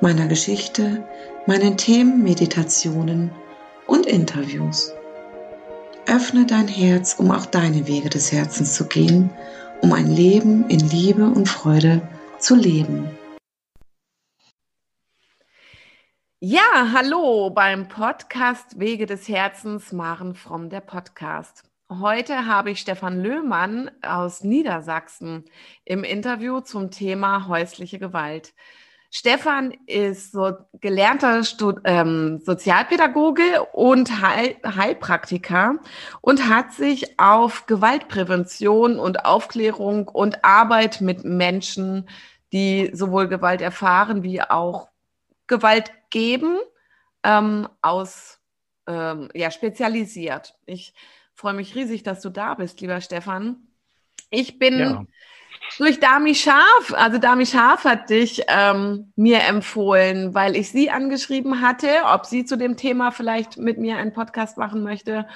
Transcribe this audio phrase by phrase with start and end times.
[0.00, 1.06] meiner Geschichte,
[1.46, 3.30] meinen Themen, Meditationen
[3.86, 4.92] und Interviews.
[6.06, 9.30] Öffne dein Herz, um auch deine Wege des Herzens zu gehen,
[9.82, 12.00] um ein Leben in Liebe und Freude
[12.38, 13.10] zu leben.
[16.40, 21.64] Ja, hallo beim Podcast Wege des Herzens, Maren Fromm, der Podcast.
[21.90, 25.46] Heute habe ich Stefan Löhmann aus Niedersachsen
[25.84, 28.54] im Interview zum Thema häusliche Gewalt.
[29.10, 35.76] Stefan ist so gelernter Stud ähm, Sozialpädagoge und Heil Heilpraktiker
[36.20, 42.08] und hat sich auf Gewaltprävention und Aufklärung und Arbeit mit Menschen,
[42.52, 44.88] die sowohl Gewalt erfahren wie auch
[45.46, 46.58] Gewalt geben,
[47.22, 48.40] ähm, aus
[48.86, 50.54] ähm, ja spezialisiert.
[50.66, 50.92] Ich
[51.32, 53.68] freue mich riesig, dass du da bist, lieber Stefan.
[54.28, 55.06] Ich bin ja.
[55.76, 61.60] Durch Dami Scharf, also Dami Scharf hat dich ähm, mir empfohlen, weil ich sie angeschrieben
[61.60, 65.28] hatte, ob sie zu dem Thema vielleicht mit mir einen Podcast machen möchte.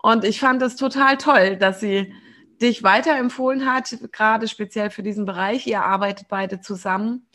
[0.00, 2.14] Und ich fand es total toll, dass sie
[2.60, 5.66] dich weiterempfohlen hat, gerade speziell für diesen Bereich.
[5.66, 7.26] Ihr arbeitet beide zusammen.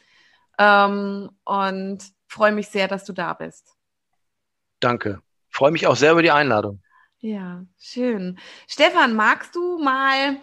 [0.57, 3.75] Ähm, und freue mich sehr, dass du da bist.
[4.79, 5.21] Danke.
[5.49, 6.81] Freue mich auch sehr über die Einladung.
[7.19, 8.37] Ja, schön.
[8.67, 10.37] Stefan, magst du mal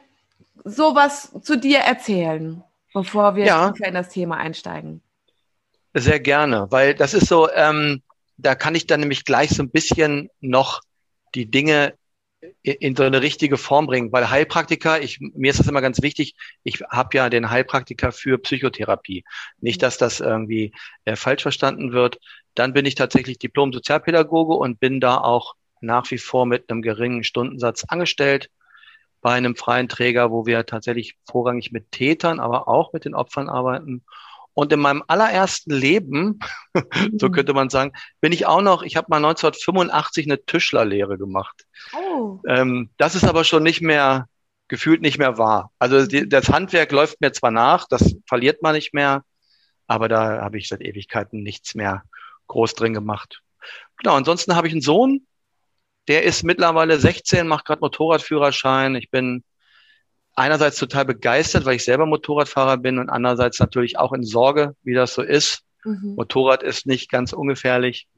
[0.65, 3.73] sowas zu dir erzählen, bevor wir ja.
[3.83, 5.03] in das Thema einsteigen?
[5.95, 8.03] Sehr gerne, weil das ist so, ähm,
[8.37, 10.81] da kann ich dann nämlich gleich so ein bisschen noch
[11.35, 11.95] die Dinge
[12.63, 16.35] in so eine richtige Form bringen, weil Heilpraktiker, ich, mir ist das immer ganz wichtig,
[16.63, 19.25] ich habe ja den Heilpraktiker für Psychotherapie.
[19.61, 20.73] Nicht, dass das irgendwie
[21.05, 22.19] äh, falsch verstanden wird.
[22.55, 27.25] Dann bin ich tatsächlich Diplom-Sozialpädagoge und bin da auch nach wie vor mit einem geringen
[27.25, 28.51] Stundensatz angestellt
[29.25, 33.49] bei einem freien Träger, wo wir tatsächlich vorrangig mit Tätern, aber auch mit den Opfern
[33.49, 34.05] arbeiten.
[34.53, 36.41] Und in meinem allerersten Leben,
[37.17, 37.33] so mhm.
[37.33, 41.65] könnte man sagen, bin ich auch noch, ich habe mal 1985 eine Tischlerlehre gemacht.
[41.97, 42.39] Oh.
[42.47, 44.29] Ähm, das ist aber schon nicht mehr,
[44.69, 45.73] gefühlt nicht mehr wahr.
[45.79, 49.25] Also die, das Handwerk läuft mir zwar nach, das verliert man nicht mehr,
[49.87, 52.03] aber da habe ich seit Ewigkeiten nichts mehr
[52.49, 53.41] groß drin gemacht.
[53.97, 55.27] Genau, ansonsten habe ich einen Sohn,
[56.09, 58.95] der ist mittlerweile 16, macht gerade Motorradführerschein.
[58.95, 59.45] Ich bin
[60.35, 64.95] einerseits total begeistert, weil ich selber Motorradfahrer bin und andererseits natürlich auch in Sorge, wie
[64.95, 65.63] das so ist.
[65.85, 66.15] Mhm.
[66.17, 68.09] Motorrad ist nicht ganz ungefährlich.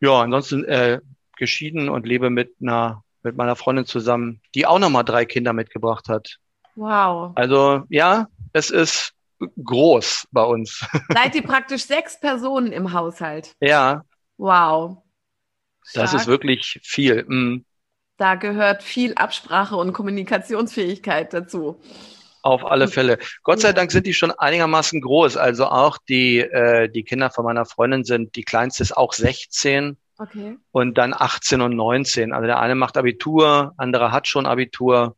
[0.00, 1.00] Ja, ansonsten äh,
[1.36, 6.08] geschieden und lebe mit einer mit meiner Freundin zusammen, die auch nochmal drei Kinder mitgebracht
[6.08, 6.38] hat.
[6.76, 7.32] Wow.
[7.34, 9.12] Also ja, es ist
[9.62, 10.86] groß bei uns.
[11.12, 13.54] Seid ihr praktisch sechs Personen im Haushalt?
[13.60, 14.02] Ja.
[14.36, 15.02] Wow.
[15.94, 17.24] Das ist wirklich viel.
[17.24, 17.64] Mm.
[18.16, 21.80] Da gehört viel Absprache und Kommunikationsfähigkeit dazu.
[22.42, 23.18] Auf alle Fälle.
[23.42, 25.36] Gott sei Dank sind die schon einigermaßen groß.
[25.36, 29.96] Also auch die, äh, die Kinder von meiner Freundin sind, die kleinste ist auch 16
[30.18, 30.56] okay.
[30.70, 32.32] und dann 18 und 19.
[32.32, 35.16] Also der eine macht Abitur, andere hat schon Abitur.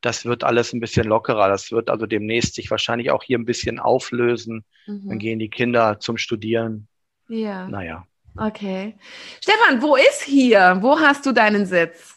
[0.00, 1.48] Das wird alles ein bisschen lockerer.
[1.48, 4.64] Das wird also demnächst sich wahrscheinlich auch hier ein bisschen auflösen.
[4.86, 5.08] Mhm.
[5.08, 6.86] Dann gehen die Kinder zum Studieren.
[7.28, 7.66] Ja.
[7.66, 8.06] Naja.
[8.38, 8.94] Okay.
[9.42, 10.78] Stefan, wo ist hier?
[10.80, 12.16] Wo hast du deinen Sitz?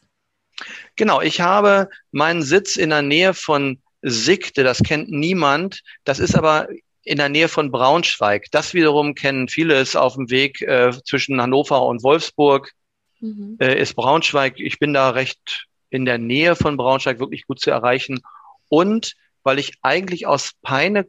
[0.96, 5.82] Genau, ich habe meinen Sitz in der Nähe von Sigte, das kennt niemand.
[6.04, 6.68] Das ist aber
[7.04, 8.46] in der Nähe von Braunschweig.
[8.52, 12.72] Das wiederum kennen viele, ist auf dem Weg äh, zwischen Hannover und Wolfsburg,
[13.20, 13.58] mhm.
[13.60, 14.60] äh, ist Braunschweig.
[14.60, 18.22] Ich bin da recht in der Nähe von Braunschweig, wirklich gut zu erreichen.
[18.70, 21.08] Und weil ich eigentlich aus Peine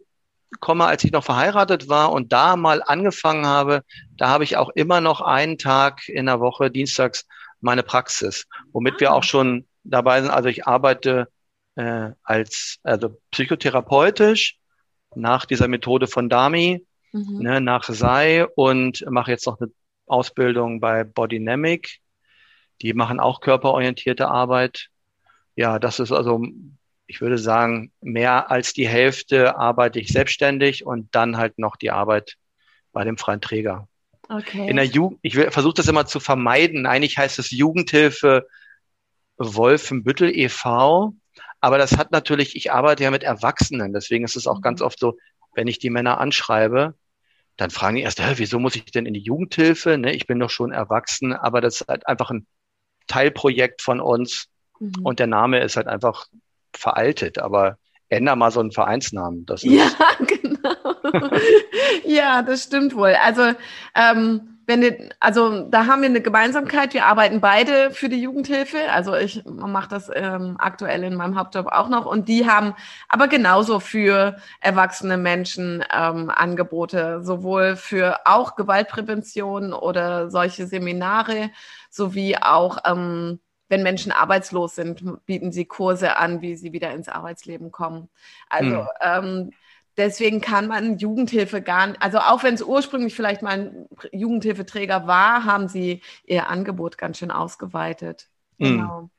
[0.60, 3.82] komme, als ich noch verheiratet war und da mal angefangen habe,
[4.16, 7.26] da habe ich auch immer noch einen Tag in der Woche, dienstags,
[7.60, 9.00] meine Praxis, womit ah.
[9.00, 10.30] wir auch schon dabei sind.
[10.30, 11.28] Also ich arbeite
[11.76, 14.58] äh, als also psychotherapeutisch
[15.14, 17.38] nach dieser Methode von Dami, mhm.
[17.38, 19.70] ne, nach Sei und mache jetzt noch eine
[20.06, 22.00] Ausbildung bei Bodynamic.
[22.82, 24.88] Die machen auch körperorientierte Arbeit.
[25.54, 26.44] Ja, das ist also
[27.12, 31.90] ich würde sagen, mehr als die Hälfte arbeite ich selbstständig und dann halt noch die
[31.90, 32.38] Arbeit
[32.94, 33.86] bei dem freien Träger.
[34.30, 34.66] Okay.
[34.66, 36.86] In der Jugend, ich versuche das immer zu vermeiden.
[36.86, 38.48] Eigentlich heißt es Jugendhilfe
[39.36, 41.12] Wolfenbüttel e.V.
[41.60, 44.62] Aber das hat natürlich, ich arbeite ja mit Erwachsenen, deswegen ist es auch mhm.
[44.62, 45.18] ganz oft so,
[45.52, 46.94] wenn ich die Männer anschreibe,
[47.58, 49.98] dann fragen die erst, wieso muss ich denn in die Jugendhilfe?
[49.98, 52.46] Ne, ich bin doch schon erwachsen, aber das ist halt einfach ein
[53.06, 54.48] Teilprojekt von uns
[54.80, 55.04] mhm.
[55.04, 56.26] und der Name ist halt einfach
[56.74, 57.76] veraltet, aber
[58.08, 59.46] änder mal so einen Vereinsnamen.
[59.46, 59.86] Das ja,
[60.26, 61.30] genau.
[62.04, 63.14] ja, das stimmt wohl.
[63.22, 63.52] Also
[63.94, 66.94] ähm, wenn die, also da haben wir eine Gemeinsamkeit.
[66.94, 68.78] Wir arbeiten beide für die Jugendhilfe.
[68.92, 72.06] Also ich mache das ähm, aktuell in meinem Hauptjob auch noch.
[72.06, 72.74] Und die haben
[73.08, 81.50] aber genauso für erwachsene Menschen ähm, Angebote, sowohl für auch Gewaltprävention oder solche Seminare,
[81.90, 83.40] sowie auch ähm,
[83.72, 88.10] wenn Menschen arbeitslos sind, bieten sie Kurse an, wie sie wieder ins Arbeitsleben kommen.
[88.48, 88.88] Also hm.
[89.00, 89.50] ähm,
[89.98, 95.06] Deswegen kann man Jugendhilfe gar nicht, also auch wenn es ursprünglich vielleicht mal ein Jugendhilfeträger
[95.06, 98.28] war, haben sie ihr Angebot ganz schön ausgeweitet.
[98.56, 98.66] Mhm.
[98.66, 99.10] Genau.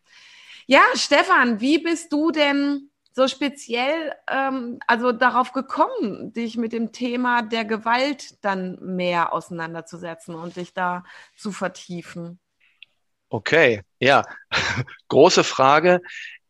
[0.65, 6.91] Ja, Stefan, wie bist du denn so speziell ähm, also darauf gekommen, dich mit dem
[6.91, 11.03] Thema der Gewalt dann mehr auseinanderzusetzen und dich da
[11.35, 12.39] zu vertiefen?
[13.33, 14.21] Okay, ja,
[15.07, 16.01] große Frage.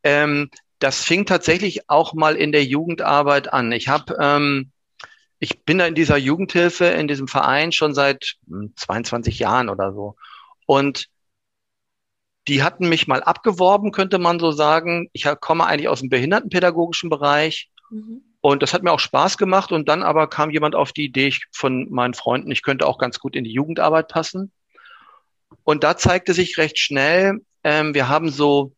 [0.04, 0.50] Ähm,
[0.80, 3.72] das fing tatsächlich auch mal in der Jugendarbeit an.
[3.72, 4.70] Ich habe, ähm,
[5.40, 8.36] ich bin da in dieser Jugendhilfe, in diesem Verein schon seit
[8.76, 10.18] 22 hm, Jahren oder so.
[10.66, 11.08] Und
[12.50, 15.10] die hatten mich mal abgeworben, könnte man so sagen.
[15.14, 17.70] Ich komme eigentlich aus dem behindertenpädagogischen Bereich.
[17.92, 18.24] Mhm.
[18.42, 19.72] Und das hat mir auch Spaß gemacht.
[19.72, 22.98] Und dann aber kam jemand auf die Idee ich, von meinen Freunden, ich könnte auch
[22.98, 24.52] ganz gut in die Jugendarbeit passen.
[25.64, 28.74] Und da zeigte sich recht schnell, ähm, wir haben so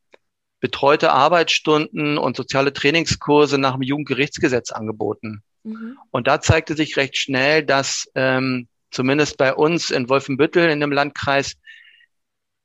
[0.59, 5.43] betreute Arbeitsstunden und soziale Trainingskurse nach dem Jugendgerichtsgesetz angeboten.
[5.63, 5.97] Mhm.
[6.11, 10.91] Und da zeigte sich recht schnell, dass ähm, zumindest bei uns in Wolfenbüttel in dem
[10.91, 11.55] Landkreis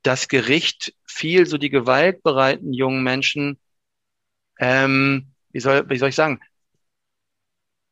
[0.03, 3.59] das Gericht viel so die gewaltbereiten jungen Menschen,
[4.59, 6.39] ähm, wie, soll, wie soll ich sagen,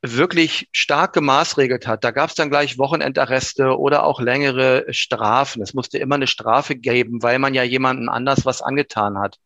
[0.01, 2.04] wirklich stark gemaßregelt hat.
[2.04, 5.62] Da gab es dann gleich Wochenendarreste oder auch längere Strafen.
[5.62, 9.38] Es musste immer eine Strafe geben, weil man ja jemanden anders was angetan hat.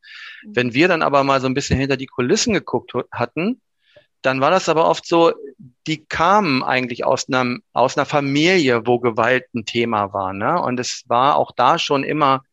[0.44, 0.56] Mhm.
[0.56, 3.62] Wenn wir dann aber mal so ein bisschen hinter die Kulissen geguckt hatten,
[4.22, 5.34] dann war das aber oft so,
[5.86, 10.34] die kamen eigentlich aus einer, aus einer Familie, wo Gewalt ein Thema war.
[10.34, 10.62] Ne?
[10.62, 12.44] Und es war auch da schon immer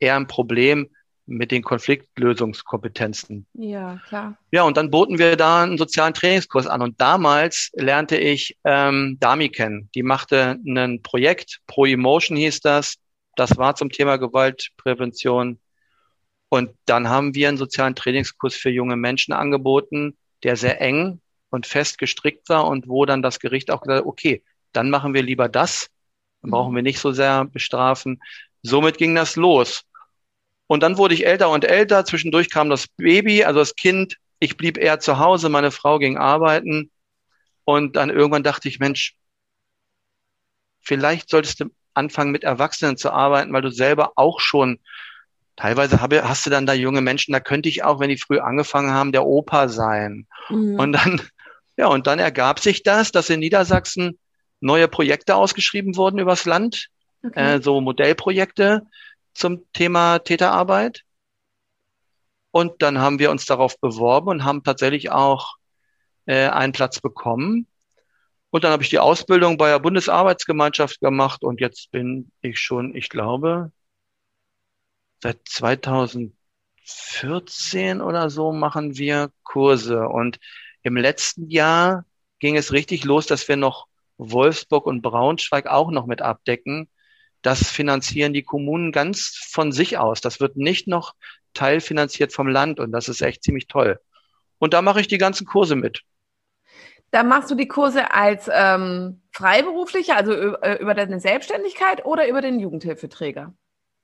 [0.00, 0.88] eher ein Problem,
[1.30, 3.46] mit den Konfliktlösungskompetenzen.
[3.54, 4.36] Ja, klar.
[4.50, 6.82] Ja, und dann boten wir da einen sozialen Trainingskurs an.
[6.82, 9.88] Und damals lernte ich ähm, Dami kennen.
[9.94, 12.96] Die machte ein Projekt, Pro Emotion hieß das.
[13.36, 15.60] Das war zum Thema Gewaltprävention.
[16.48, 21.66] Und dann haben wir einen sozialen Trainingskurs für junge Menschen angeboten, der sehr eng und
[21.66, 24.42] fest gestrickt war und wo dann das Gericht auch gesagt hat, okay,
[24.72, 25.90] dann machen wir lieber das.
[26.42, 28.20] Dann brauchen wir nicht so sehr bestrafen.
[28.62, 29.84] Somit ging das los.
[30.70, 32.04] Und dann wurde ich älter und älter.
[32.04, 34.18] Zwischendurch kam das Baby, also das Kind.
[34.38, 35.48] Ich blieb eher zu Hause.
[35.48, 36.92] Meine Frau ging arbeiten.
[37.64, 39.16] Und dann irgendwann dachte ich, Mensch,
[40.80, 44.78] vielleicht solltest du anfangen, mit Erwachsenen zu arbeiten, weil du selber auch schon
[45.56, 48.38] teilweise habe, hast du dann da junge Menschen, da könnte ich auch, wenn die früh
[48.38, 50.28] angefangen haben, der Opa sein.
[50.50, 50.78] Mhm.
[50.78, 51.20] Und dann,
[51.78, 54.20] ja, und dann ergab sich das, dass in Niedersachsen
[54.60, 56.90] neue Projekte ausgeschrieben wurden übers Land,
[57.24, 57.56] okay.
[57.56, 58.86] äh, so Modellprojekte
[59.34, 61.04] zum Thema Täterarbeit.
[62.50, 65.56] Und dann haben wir uns darauf beworben und haben tatsächlich auch
[66.26, 67.66] äh, einen Platz bekommen.
[68.50, 72.94] Und dann habe ich die Ausbildung bei der Bundesarbeitsgemeinschaft gemacht und jetzt bin ich schon,
[72.96, 73.70] ich glaube,
[75.22, 80.08] seit 2014 oder so machen wir Kurse.
[80.08, 80.40] Und
[80.82, 82.04] im letzten Jahr
[82.40, 83.86] ging es richtig los, dass wir noch
[84.18, 86.89] Wolfsburg und Braunschweig auch noch mit abdecken
[87.42, 90.20] das finanzieren die Kommunen ganz von sich aus.
[90.20, 91.14] Das wird nicht noch
[91.54, 93.98] teilfinanziert vom Land und das ist echt ziemlich toll.
[94.58, 96.02] Und da mache ich die ganzen Kurse mit.
[97.10, 102.40] Da machst du die Kurse als ähm, Freiberuflicher, also äh, über deine Selbstständigkeit oder über
[102.40, 103.52] den Jugendhilfeträger?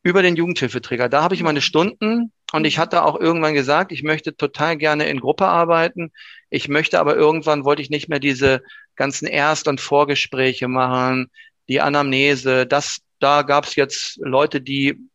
[0.02, 1.08] Über den Jugendhilfeträger.
[1.08, 5.08] Da habe ich meine Stunden und ich hatte auch irgendwann gesagt, ich möchte total gerne
[5.08, 6.10] in Gruppe arbeiten.
[6.50, 8.62] Ich möchte aber irgendwann wollte ich nicht mehr diese
[8.96, 11.30] ganzen Erst- und Vorgespräche machen,
[11.68, 15.08] die Anamnese, das da gab es jetzt Leute, die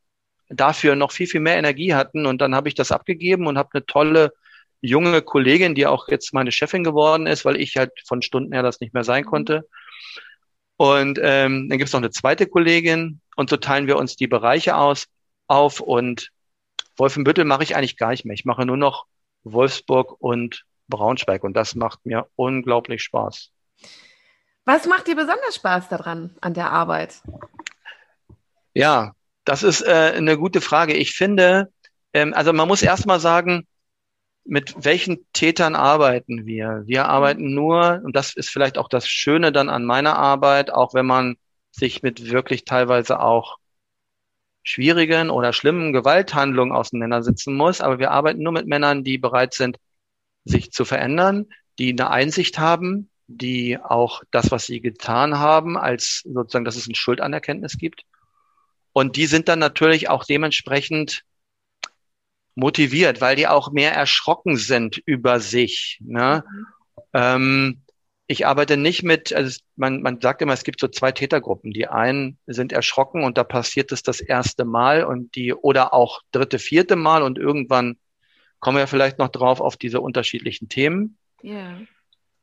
[0.49, 2.25] dafür noch viel, viel mehr Energie hatten.
[2.25, 4.33] Und dann habe ich das abgegeben und habe eine tolle
[4.81, 8.63] junge Kollegin, die auch jetzt meine Chefin geworden ist, weil ich halt von Stunden her
[8.63, 9.67] das nicht mehr sein konnte.
[10.77, 14.27] Und ähm, dann gibt es noch eine zweite Kollegin und so teilen wir uns die
[14.27, 15.07] Bereiche aus
[15.47, 16.31] auf und
[16.97, 18.33] Wolfenbüttel mache ich eigentlich gar nicht mehr.
[18.33, 19.05] Ich mache nur noch
[19.43, 23.51] Wolfsburg und Braunschweig und das macht mir unglaublich Spaß.
[24.65, 27.21] Was macht dir besonders Spaß daran an der Arbeit?
[28.73, 29.13] Ja,
[29.45, 30.93] das ist äh, eine gute Frage.
[30.93, 31.71] Ich finde,
[32.13, 33.67] ähm, also man muss erst mal sagen,
[34.43, 36.83] mit welchen Tätern arbeiten wir?
[36.85, 40.93] Wir arbeiten nur, und das ist vielleicht auch das Schöne dann an meiner Arbeit, auch
[40.93, 41.37] wenn man
[41.71, 43.57] sich mit wirklich teilweise auch
[44.63, 47.81] schwierigen oder schlimmen Gewalthandlungen auseinandersetzen muss.
[47.81, 49.77] Aber wir arbeiten nur mit Männern, die bereit sind,
[50.45, 51.47] sich zu verändern,
[51.79, 56.87] die eine Einsicht haben, die auch das, was sie getan haben, als sozusagen, dass es
[56.87, 58.03] ein Schuldanerkenntnis gibt.
[58.93, 61.23] Und die sind dann natürlich auch dementsprechend
[62.55, 65.99] motiviert, weil die auch mehr erschrocken sind über sich.
[66.01, 66.43] Ne?
[66.47, 66.65] Mhm.
[67.13, 67.81] Ähm,
[68.27, 71.71] ich arbeite nicht mit, also man, man sagt immer, es gibt so zwei Tätergruppen.
[71.71, 76.21] Die einen sind erschrocken und da passiert es das erste Mal und die, oder auch
[76.31, 77.97] dritte, vierte Mal und irgendwann
[78.59, 81.17] kommen wir vielleicht noch drauf auf diese unterschiedlichen Themen.
[81.41, 81.77] Ja.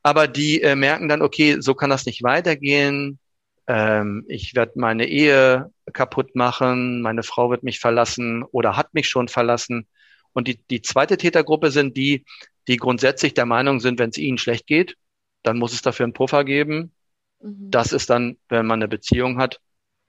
[0.02, 3.18] Aber die äh, merken dann, okay, so kann das nicht weitergehen.
[3.68, 9.08] Ähm, ich werde meine Ehe kaputt machen, meine Frau wird mich verlassen oder hat mich
[9.08, 9.86] schon verlassen.
[10.32, 12.24] Und die, die zweite Tätergruppe sind die,
[12.66, 14.96] die grundsätzlich der Meinung sind, wenn es ihnen schlecht geht,
[15.42, 16.92] dann muss es dafür einen Puffer geben.
[17.40, 17.70] Mhm.
[17.70, 19.60] Das ist dann, wenn man eine Beziehung hat,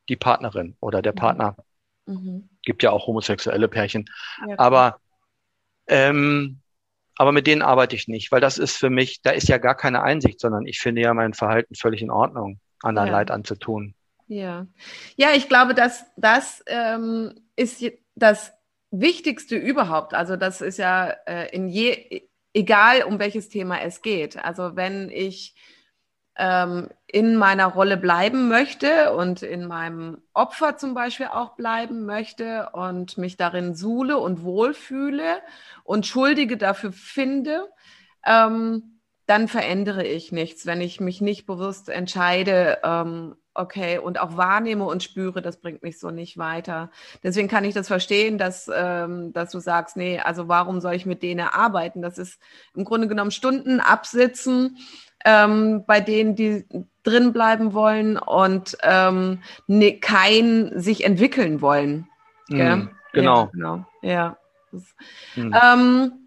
[0.08, 1.18] die Partnerin oder der mhm.
[1.18, 1.56] Partner.
[2.06, 2.50] Mhm.
[2.64, 4.06] Gibt ja auch homosexuelle Pärchen.
[4.48, 5.02] Ja, aber,
[5.88, 6.62] ähm,
[7.16, 9.76] aber mit denen arbeite ich nicht, weil das ist für mich, da ist ja gar
[9.76, 13.14] keine Einsicht, sondern ich finde ja mein Verhalten völlig in Ordnung, anderen ja.
[13.14, 13.96] Leid anzutun.
[14.28, 14.68] Ja,
[15.16, 17.84] ja, ich glaube, dass das ähm, ist
[18.16, 18.54] das
[18.92, 20.14] Wichtigste überhaupt.
[20.14, 24.44] Also das ist ja äh, in je egal um welches Thema es geht.
[24.44, 25.56] Also wenn ich
[26.36, 32.70] ähm, in meiner Rolle bleiben möchte und in meinem Opfer zum Beispiel auch bleiben möchte
[32.74, 35.42] und mich darin suhle und wohlfühle
[35.84, 37.68] und Schuldige dafür finde,
[38.26, 38.99] ähm,
[39.30, 44.86] dann verändere ich nichts, wenn ich mich nicht bewusst entscheide, ähm, okay, und auch wahrnehme
[44.86, 46.90] und spüre, das bringt mich so nicht weiter.
[47.22, 51.06] Deswegen kann ich das verstehen, dass, ähm, dass du sagst, nee, also warum soll ich
[51.06, 52.02] mit denen arbeiten?
[52.02, 52.42] Das ist
[52.74, 54.78] im Grunde genommen Stunden absitzen
[55.26, 56.66] ähm, bei denen, die
[57.04, 62.08] drin bleiben wollen und ähm, ne, kein sich entwickeln wollen.
[62.48, 63.42] Mm, genau.
[63.44, 63.86] Ja, genau.
[64.02, 64.38] Ja.
[64.72, 64.84] Das,
[65.36, 65.54] mm.
[65.54, 66.19] ähm,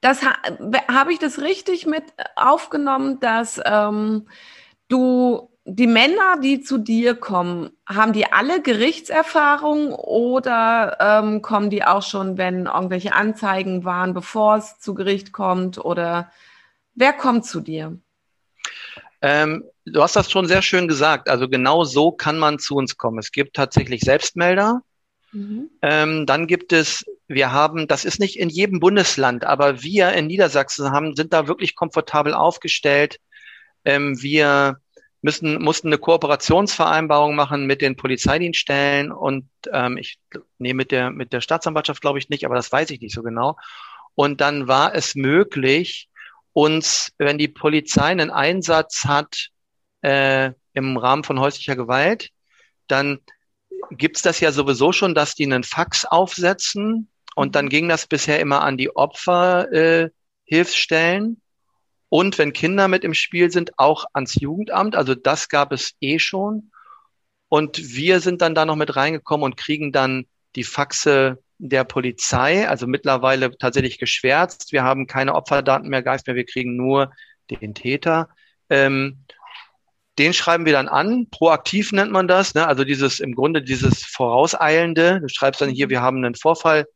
[0.00, 0.34] das ha
[0.88, 2.04] habe ich das richtig mit
[2.36, 4.28] aufgenommen, dass ähm,
[4.88, 11.84] du die Männer, die zu dir kommen, haben die alle Gerichtserfahrung oder ähm, kommen die
[11.84, 15.78] auch schon, wenn irgendwelche Anzeigen waren, bevor es zu Gericht kommt?
[15.78, 16.32] Oder
[16.94, 17.98] wer kommt zu dir?
[19.20, 21.28] Ähm, du hast das schon sehr schön gesagt.
[21.28, 23.18] Also genau so kann man zu uns kommen.
[23.18, 24.80] Es gibt tatsächlich Selbstmelder.
[25.32, 25.70] Mhm.
[25.82, 30.26] Ähm, dann gibt es, wir haben, das ist nicht in jedem Bundesland, aber wir in
[30.26, 33.18] Niedersachsen haben, sind da wirklich komfortabel aufgestellt.
[33.84, 34.80] Ähm, wir
[35.20, 40.18] müssen, mussten eine Kooperationsvereinbarung machen mit den Polizeidienststellen und ähm, ich
[40.58, 43.22] nee, mit der mit der Staatsanwaltschaft glaube ich nicht, aber das weiß ich nicht so
[43.22, 43.56] genau.
[44.14, 46.08] Und dann war es möglich,
[46.52, 49.50] uns, wenn die Polizei einen Einsatz hat
[50.02, 52.30] äh, im Rahmen von häuslicher Gewalt,
[52.88, 53.20] dann
[53.90, 58.40] gibt's das ja sowieso schon, dass die einen Fax aufsetzen und dann ging das bisher
[58.40, 61.32] immer an die Opferhilfsstellen.
[61.32, 61.36] Äh,
[62.10, 64.96] und wenn Kinder mit im Spiel sind, auch ans Jugendamt.
[64.96, 66.70] Also das gab es eh schon.
[67.48, 70.26] Und wir sind dann da noch mit reingekommen und kriegen dann
[70.56, 74.72] die Faxe der Polizei, also mittlerweile tatsächlich geschwärzt.
[74.72, 77.12] Wir haben keine Opferdaten mehr, Geist mehr, wir kriegen nur
[77.50, 78.28] den Täter.
[78.70, 79.24] Ähm,
[80.18, 81.28] den schreiben wir dann an.
[81.30, 82.54] Proaktiv nennt man das.
[82.54, 82.66] Ne?
[82.66, 85.20] Also dieses im Grunde dieses Vorauseilende.
[85.20, 86.86] Du schreibst dann hier, wir haben einen Vorfall.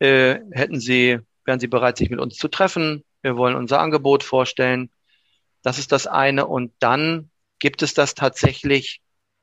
[0.00, 3.02] Äh, hätten Sie, wären Sie bereit, sich mit uns zu treffen?
[3.22, 4.90] wir wollen unser Angebot vorstellen.
[5.62, 6.46] Das ist das eine.
[6.46, 9.00] Und dann gibt es das tatsächlich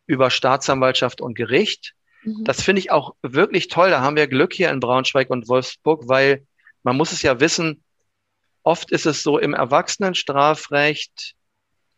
[0.07, 1.93] über Staatsanwaltschaft und Gericht.
[2.23, 2.43] Mhm.
[2.43, 3.89] Das finde ich auch wirklich toll.
[3.89, 6.45] Da haben wir Glück hier in Braunschweig und Wolfsburg, weil
[6.83, 7.83] man muss es ja wissen,
[8.63, 11.33] oft ist es so im Erwachsenenstrafrecht,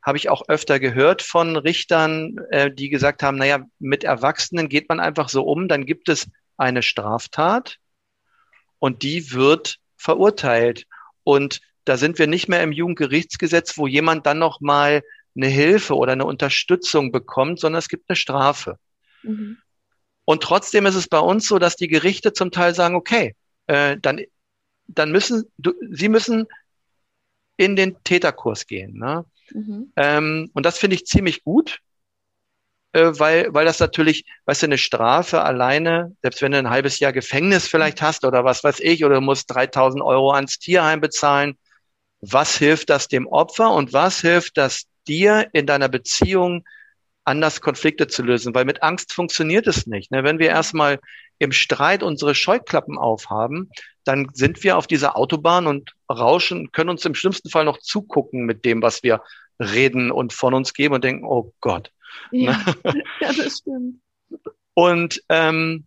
[0.07, 4.87] habe ich auch öfter gehört von Richtern, äh, die gesagt haben, naja, mit Erwachsenen geht
[4.87, 7.75] man einfach so um, dann gibt es eine Straftat
[8.79, 10.85] und die wird verurteilt.
[11.25, 15.03] Und da sind wir nicht mehr im Jugendgerichtsgesetz, wo jemand dann noch mal
[15.35, 18.79] eine Hilfe oder eine Unterstützung bekommt, sondern es gibt eine Strafe.
[19.23, 19.57] Mhm.
[20.23, 23.35] Und trotzdem ist es bei uns so, dass die Gerichte zum Teil sagen, okay,
[23.65, 24.21] äh, dann,
[24.87, 26.47] dann müssen, du, sie müssen
[27.57, 28.97] in den Täterkurs gehen.
[28.97, 29.25] Ne?
[29.51, 29.91] Mhm.
[29.95, 31.79] Ähm, und das finde ich ziemlich gut,
[32.93, 36.99] äh, weil, weil das natürlich, weißt du, eine Strafe alleine, selbst wenn du ein halbes
[36.99, 41.01] Jahr Gefängnis vielleicht hast oder was weiß ich, oder du musst 3000 Euro ans Tierheim
[41.01, 41.57] bezahlen,
[42.21, 46.65] was hilft das dem Opfer und was hilft das dir in deiner Beziehung
[47.27, 50.11] anders Konflikte zu lösen, weil mit Angst funktioniert es nicht.
[50.11, 50.23] Ne?
[50.23, 50.99] Wenn wir erstmal
[51.39, 53.69] im Streit unsere Scheuklappen aufhaben,
[54.03, 58.45] dann sind wir auf dieser Autobahn und rauschen, können uns im schlimmsten Fall noch zugucken
[58.45, 59.21] mit dem, was wir
[59.59, 61.91] reden und von uns geben und denken, oh Gott.
[62.31, 62.63] Ja,
[63.21, 63.99] ja das stimmt.
[64.73, 65.85] Und ähm,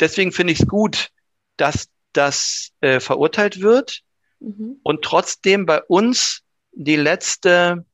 [0.00, 1.10] deswegen finde ich es gut,
[1.56, 4.00] dass das äh, verurteilt wird
[4.40, 4.80] mhm.
[4.82, 7.84] und trotzdem bei uns die letzte,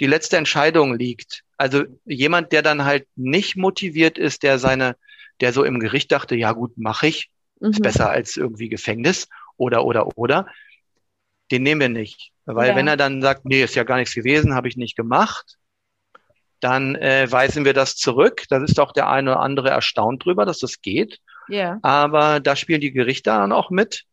[0.00, 1.42] die letzte Entscheidung liegt.
[1.56, 4.96] Also jemand, der dann halt nicht motiviert ist, der seine,
[5.40, 7.70] der so im Gericht dachte, ja gut, mache ich, mhm.
[7.70, 10.46] ist besser als irgendwie Gefängnis oder oder oder,
[11.50, 12.32] den nehmen wir nicht.
[12.44, 12.76] Weil ja.
[12.76, 15.56] wenn er dann sagt, nee, ist ja gar nichts gewesen, habe ich nicht gemacht,
[16.60, 18.44] dann äh, weisen wir das zurück.
[18.48, 21.20] Da ist auch der eine oder andere erstaunt drüber, dass das geht.
[21.48, 21.78] Ja.
[21.82, 24.04] Aber da spielen die Gerichte dann auch mit.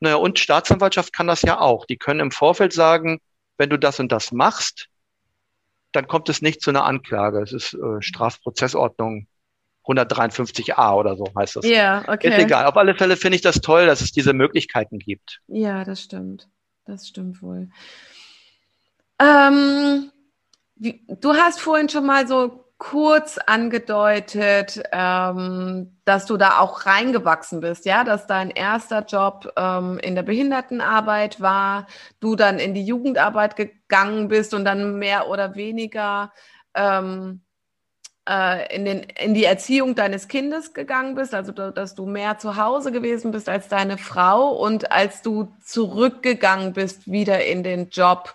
[0.00, 1.86] Naja, und Staatsanwaltschaft kann das ja auch.
[1.86, 3.20] Die können im Vorfeld sagen,
[3.56, 4.88] wenn du das und das machst,
[5.98, 7.42] dann kommt es nicht zu einer Anklage.
[7.42, 9.26] Es ist äh, Strafprozessordnung
[9.84, 11.66] 153a oder so heißt das.
[11.66, 12.28] Ja, okay.
[12.28, 12.66] Ist egal.
[12.66, 15.40] Auf alle Fälle finde ich das toll, dass es diese Möglichkeiten gibt.
[15.48, 16.48] Ja, das stimmt.
[16.84, 17.68] Das stimmt wohl.
[19.18, 20.12] Ähm,
[20.76, 27.60] wie, du hast vorhin schon mal so kurz angedeutet, ähm, dass du da auch reingewachsen
[27.60, 31.88] bist, ja, dass dein erster Job ähm, in der Behindertenarbeit war,
[32.20, 36.32] du dann in die Jugendarbeit gegangen bist und dann mehr oder weniger
[36.74, 37.42] ähm,
[38.28, 42.56] äh, in, den, in die Erziehung deines Kindes gegangen bist, also dass du mehr zu
[42.56, 48.34] Hause gewesen bist als deine Frau und als du zurückgegangen bist wieder in den Job,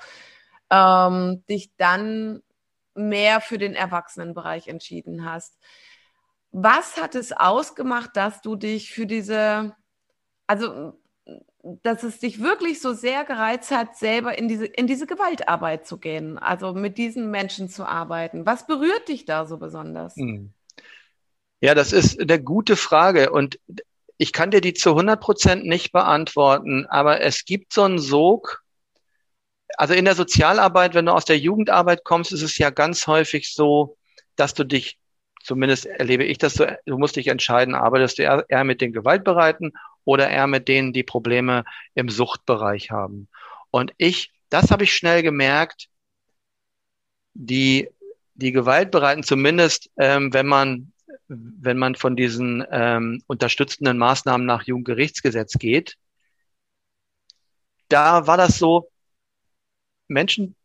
[0.69, 2.41] ähm, dich dann
[2.95, 5.57] mehr für den Erwachsenenbereich entschieden hast.
[6.51, 9.75] Was hat es ausgemacht, dass du dich für diese,
[10.47, 10.93] also
[11.63, 15.97] dass es dich wirklich so sehr gereizt hat, selber in diese, in diese Gewaltarbeit zu
[15.97, 18.45] gehen, also mit diesen Menschen zu arbeiten.
[18.45, 20.15] Was berührt dich da so besonders?
[20.15, 20.51] Hm.
[21.61, 23.59] Ja, das ist eine gute Frage und
[24.17, 28.62] ich kann dir die zu 100 Prozent nicht beantworten, aber es gibt so einen Sog.
[29.77, 33.53] Also in der Sozialarbeit, wenn du aus der Jugendarbeit kommst, ist es ja ganz häufig
[33.53, 33.97] so,
[34.35, 34.97] dass du dich
[35.43, 38.93] zumindest erlebe ich das so, du musst dich entscheiden, arbeitest du eher, eher mit den
[38.93, 39.73] Gewaltbereiten
[40.05, 43.27] oder eher mit denen, die Probleme im Suchtbereich haben.
[43.69, 45.89] Und ich, das habe ich schnell gemerkt,
[47.33, 47.89] die,
[48.35, 50.93] die Gewaltbereiten, zumindest ähm, wenn man,
[51.27, 55.97] wenn man von diesen ähm, unterstützenden Maßnahmen nach Jugendgerichtsgesetz geht,
[57.89, 58.89] da war das so,
[60.07, 60.55] Menschen,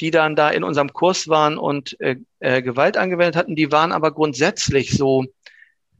[0.00, 3.92] die dann da in unserem Kurs waren und äh, äh, Gewalt angewendet hatten, die waren
[3.92, 5.26] aber grundsätzlich so,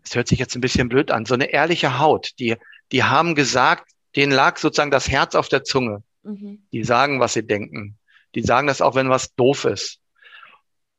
[0.04, 2.38] es hört sich jetzt ein bisschen blöd an, so eine ehrliche Haut.
[2.38, 2.56] Die,
[2.92, 6.02] die haben gesagt, denen lag sozusagen das Herz auf der Zunge.
[6.22, 6.62] Mhm.
[6.72, 7.98] Die sagen, was sie denken.
[8.34, 10.00] Die sagen das auch, wenn was doof ist.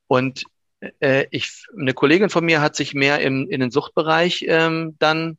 [0.08, 0.44] Und
[1.00, 5.38] äh, ich, eine Kollegin von mir hat sich mehr im, in den Suchtbereich ähm, dann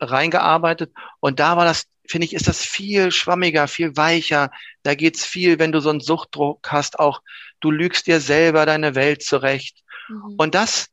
[0.00, 4.50] reingearbeitet und da war das finde ich, ist das viel schwammiger, viel weicher.
[4.82, 7.22] Da geht's viel, wenn du so einen Suchtdruck hast, auch
[7.60, 9.82] du lügst dir selber deine Welt zurecht.
[10.08, 10.34] Mhm.
[10.36, 10.88] Und das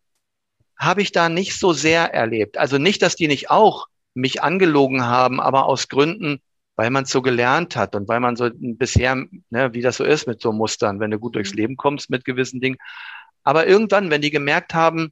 [0.78, 2.58] habe ich da nicht so sehr erlebt.
[2.58, 6.40] Also nicht, dass die nicht auch mich angelogen haben, aber aus Gründen,
[6.78, 9.16] weil man so gelernt hat und weil man so bisher,
[9.50, 11.58] ne, wie das so ist mit so Mustern, wenn du gut durchs mhm.
[11.58, 12.78] Leben kommst mit gewissen Dingen.
[13.44, 15.12] Aber irgendwann, wenn die gemerkt haben,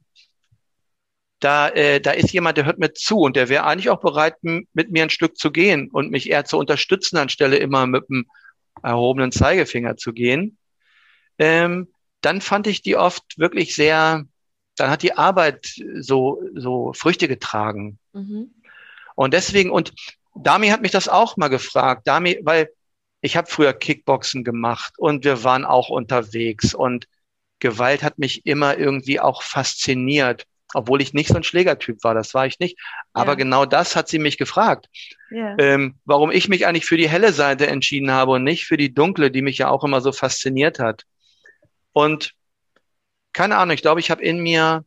[1.40, 4.36] da, äh, da ist jemand, der hört mir zu und der wäre eigentlich auch bereit,
[4.42, 8.26] mit mir ein Stück zu gehen und mich eher zu unterstützen, anstelle immer mit dem
[8.82, 10.58] erhobenen Zeigefinger zu gehen.
[11.38, 11.88] Ähm,
[12.20, 14.24] dann fand ich die oft wirklich sehr,
[14.76, 17.98] dann hat die Arbeit so, so Früchte getragen.
[18.12, 18.54] Mhm.
[19.14, 19.92] Und deswegen, und
[20.34, 22.70] Dami hat mich das auch mal gefragt, Dami, weil
[23.20, 27.06] ich habe früher Kickboxen gemacht und wir waren auch unterwegs und
[27.60, 32.34] Gewalt hat mich immer irgendwie auch fasziniert obwohl ich nicht so ein Schlägertyp war, das
[32.34, 32.78] war ich nicht.
[33.12, 33.36] Aber ja.
[33.36, 34.88] genau das hat sie mich gefragt,
[35.30, 35.56] ja.
[35.58, 38.92] ähm, warum ich mich eigentlich für die helle Seite entschieden habe und nicht für die
[38.92, 41.04] dunkle, die mich ja auch immer so fasziniert hat.
[41.92, 42.34] Und
[43.32, 44.84] keine Ahnung, ich glaube, ich habe in mir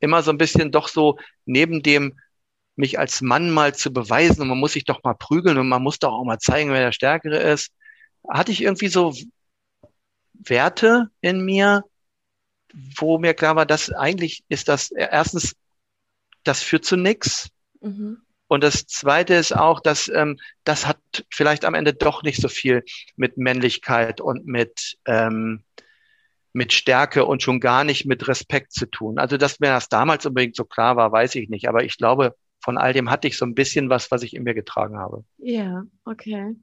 [0.00, 2.18] immer so ein bisschen doch so neben dem
[2.74, 5.82] mich als Mann mal zu beweisen und man muss sich doch mal prügeln und man
[5.82, 7.72] muss doch auch mal zeigen, wer der Stärkere ist,
[8.28, 9.14] hatte ich irgendwie so
[10.32, 11.84] Werte in mir,
[12.72, 15.54] wo mir klar war, dass eigentlich ist das erstens,
[16.44, 17.50] das führt zu nichts.
[17.80, 18.22] Mhm.
[18.48, 20.98] Und das Zweite ist auch, dass ähm, das hat
[21.30, 22.84] vielleicht am Ende doch nicht so viel
[23.16, 25.64] mit Männlichkeit und mit ähm,
[26.52, 29.18] mit Stärke und schon gar nicht mit Respekt zu tun.
[29.18, 31.68] Also, dass mir das damals unbedingt so klar war, weiß ich nicht.
[31.68, 34.42] Aber ich glaube, von all dem hatte ich so ein bisschen was, was ich in
[34.42, 35.24] mir getragen habe.
[35.38, 36.54] Ja, okay.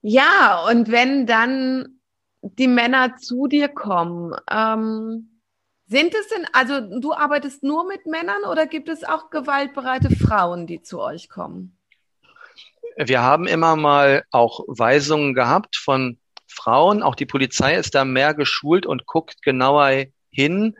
[0.00, 2.00] Ja, und wenn dann
[2.58, 5.40] die Männer zu dir kommen, ähm,
[5.86, 10.66] sind es denn, also du arbeitest nur mit Männern oder gibt es auch gewaltbereite Frauen,
[10.66, 11.78] die zu euch kommen?
[12.96, 17.02] Wir haben immer mal auch Weisungen gehabt von Frauen.
[17.02, 20.76] Auch die Polizei ist da mehr geschult und guckt genauer hin.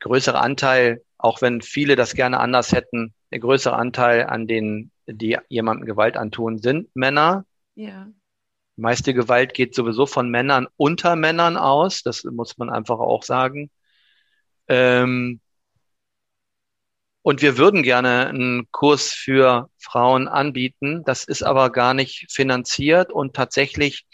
[0.00, 5.36] Größerer Anteil, auch wenn viele das gerne anders hätten, der größere Anteil an denen, die
[5.48, 7.44] jemandem Gewalt antun, sind Männer.
[7.74, 8.08] Ja.
[8.76, 12.02] Die meiste Gewalt geht sowieso von Männern unter Männern aus.
[12.02, 13.70] Das muss man einfach auch sagen.
[14.68, 15.40] Ähm,
[17.22, 21.04] und wir würden gerne einen Kurs für Frauen anbieten.
[21.04, 24.04] Das ist aber gar nicht finanziert und tatsächlich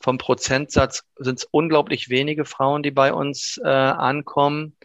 [0.00, 4.76] vom Prozentsatz sind es unglaublich wenige Frauen, die bei uns äh, ankommen.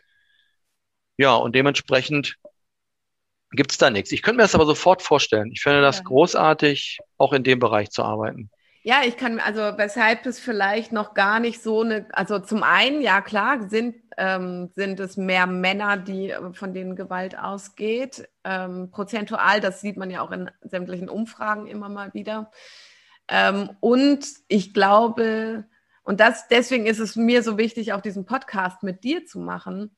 [1.17, 2.37] Ja, und dementsprechend
[3.51, 4.11] gibt es da nichts.
[4.11, 5.51] Ich könnte mir das aber sofort vorstellen.
[5.53, 6.03] Ich finde das ja.
[6.03, 8.49] großartig, auch in dem Bereich zu arbeiten.
[8.83, 13.01] Ja, ich kann, also weshalb es vielleicht noch gar nicht so eine, also zum einen,
[13.01, 18.27] ja klar, sind, ähm, sind es mehr Männer, die von denen Gewalt ausgeht.
[18.43, 22.51] Ähm, prozentual, das sieht man ja auch in sämtlichen Umfragen immer mal wieder.
[23.27, 25.65] Ähm, und ich glaube,
[26.01, 29.95] und das, deswegen ist es mir so wichtig, auch diesen Podcast mit dir zu machen,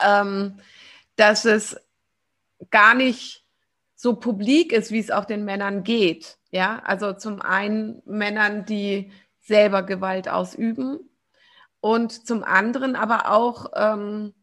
[0.00, 0.58] ähm,
[1.14, 1.76] dass es
[2.70, 3.44] gar nicht
[3.94, 6.38] so publik ist, wie es auch den Männern geht.
[6.52, 9.10] Ja, also zum einen Männern, die
[9.40, 11.00] selber Gewalt ausüben
[11.80, 14.34] und zum anderen aber auch, ähm,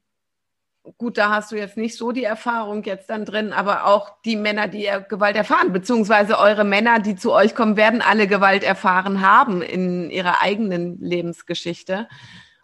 [0.97, 4.37] gut, da hast du jetzt nicht so die Erfahrung jetzt dann drin, aber auch die
[4.37, 9.21] Männer, die Gewalt erfahren, beziehungsweise eure Männer, die zu euch kommen, werden alle Gewalt erfahren
[9.21, 12.09] haben in ihrer eigenen Lebensgeschichte.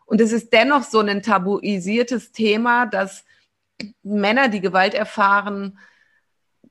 [0.06, 3.26] Und es ist dennoch so ein tabuisiertes Thema, dass
[4.02, 5.78] Männer, die Gewalt erfahren,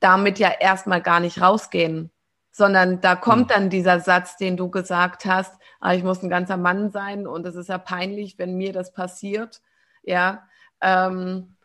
[0.01, 2.11] damit ja erstmal gar nicht rausgehen
[2.57, 3.57] sondern da kommt hm.
[3.57, 7.45] dann dieser Satz, den du gesagt hast, ah, ich muss ein ganzer Mann sein und
[7.47, 9.61] es ist ja peinlich, wenn mir das passiert.
[10.05, 10.45] Ja,
[10.81, 11.57] ähm,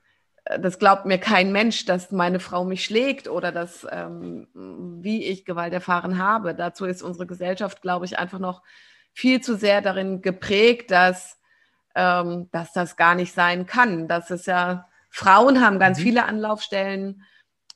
[0.45, 5.45] das glaubt mir kein Mensch, dass meine Frau mich schlägt oder dass, ähm, wie ich
[5.45, 6.55] Gewalt erfahren habe.
[6.55, 8.63] Dazu ist unsere Gesellschaft, glaube ich, einfach noch
[9.13, 11.39] viel zu sehr darin geprägt, dass,
[11.93, 14.07] ähm, dass das gar nicht sein kann.
[14.07, 16.03] Das ist ja, Frauen haben ganz mhm.
[16.03, 17.21] viele Anlaufstellen.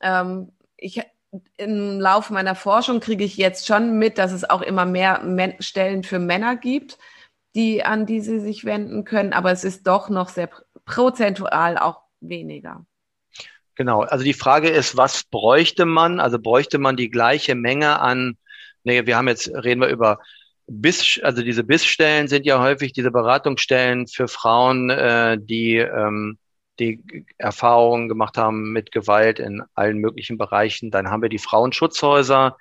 [0.01, 0.99] Ähm, ich
[1.57, 5.21] im Laufe meiner Forschung kriege ich jetzt schon mit, dass es auch immer mehr
[5.59, 6.97] Stellen für Männer gibt,
[7.55, 10.49] die an die sie sich wenden können, aber es ist doch noch sehr
[10.85, 12.85] prozentual auch weniger.
[13.75, 16.19] Genau, also die Frage ist, was bräuchte man?
[16.19, 18.37] Also bräuchte man die gleiche Menge an,
[18.83, 20.19] nee, wir haben jetzt, reden wir über
[20.67, 26.37] Biss, also diese Bissstellen sind ja häufig diese Beratungsstellen für Frauen, äh, die ähm,
[26.79, 30.91] die Erfahrungen gemacht haben mit Gewalt in allen möglichen Bereichen.
[30.91, 32.57] Dann haben wir die Frauenschutzhäuser.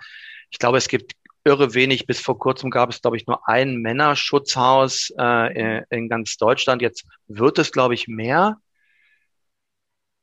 [0.50, 1.12] Ich glaube, es gibt
[1.44, 2.06] irre wenig.
[2.06, 6.82] Bis vor kurzem gab es, glaube ich, nur ein Männerschutzhaus äh, in ganz Deutschland.
[6.82, 8.58] Jetzt wird es, glaube ich, mehr.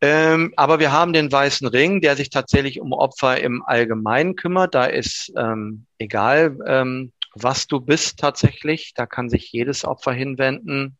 [0.02, 4.74] Ähm, aber wir haben den Weißen Ring, der sich tatsächlich um Opfer im Allgemeinen kümmert.
[4.74, 8.94] Da ist ähm, egal, ähm, was du bist tatsächlich.
[8.96, 10.98] Da kann sich jedes Opfer hinwenden.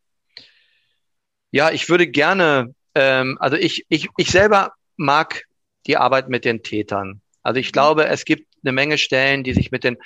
[1.50, 5.44] Ja, ich würde gerne ähm, also ich, ich, ich selber mag
[5.86, 7.20] die Arbeit mit den Tätern.
[7.42, 7.72] Also ich mhm.
[7.72, 9.96] glaube, es gibt eine Menge Stellen, die sich mit den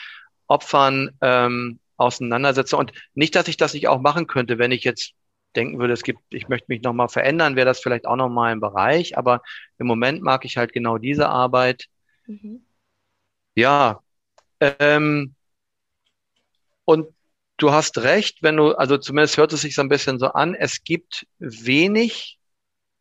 [0.47, 2.77] Opfern ähm, auseinandersetzen.
[2.77, 5.12] Und nicht, dass ich das nicht auch machen könnte, wenn ich jetzt
[5.57, 8.61] denken würde, es gibt, ich möchte mich nochmal verändern, wäre das vielleicht auch nochmal ein
[8.61, 9.16] Bereich.
[9.16, 9.42] Aber
[9.79, 11.87] im Moment mag ich halt genau diese Arbeit.
[12.27, 12.64] Mhm.
[13.55, 14.01] Ja.
[14.61, 15.35] Ähm,
[16.85, 17.09] und
[17.57, 20.55] du hast recht, wenn du, also zumindest hört es sich so ein bisschen so an,
[20.55, 22.38] es gibt wenig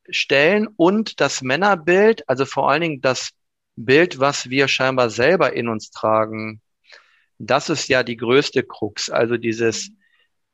[0.10, 3.32] stellen und das Männerbild, also vor allen Dingen das
[3.76, 6.62] Bild, was wir scheinbar selber in uns tragen,
[7.40, 9.10] das ist ja die größte Krux.
[9.10, 9.90] Also dieses,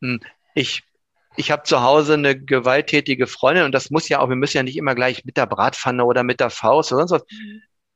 [0.02, 0.20] hm,
[0.56, 0.84] ich,
[1.36, 4.64] ich habe zu Hause eine gewalttätige Freundin und das muss ja auch, wir müssen ja
[4.64, 7.40] nicht immer gleich mit der Bratpfanne oder mit der Faust oder sonst was.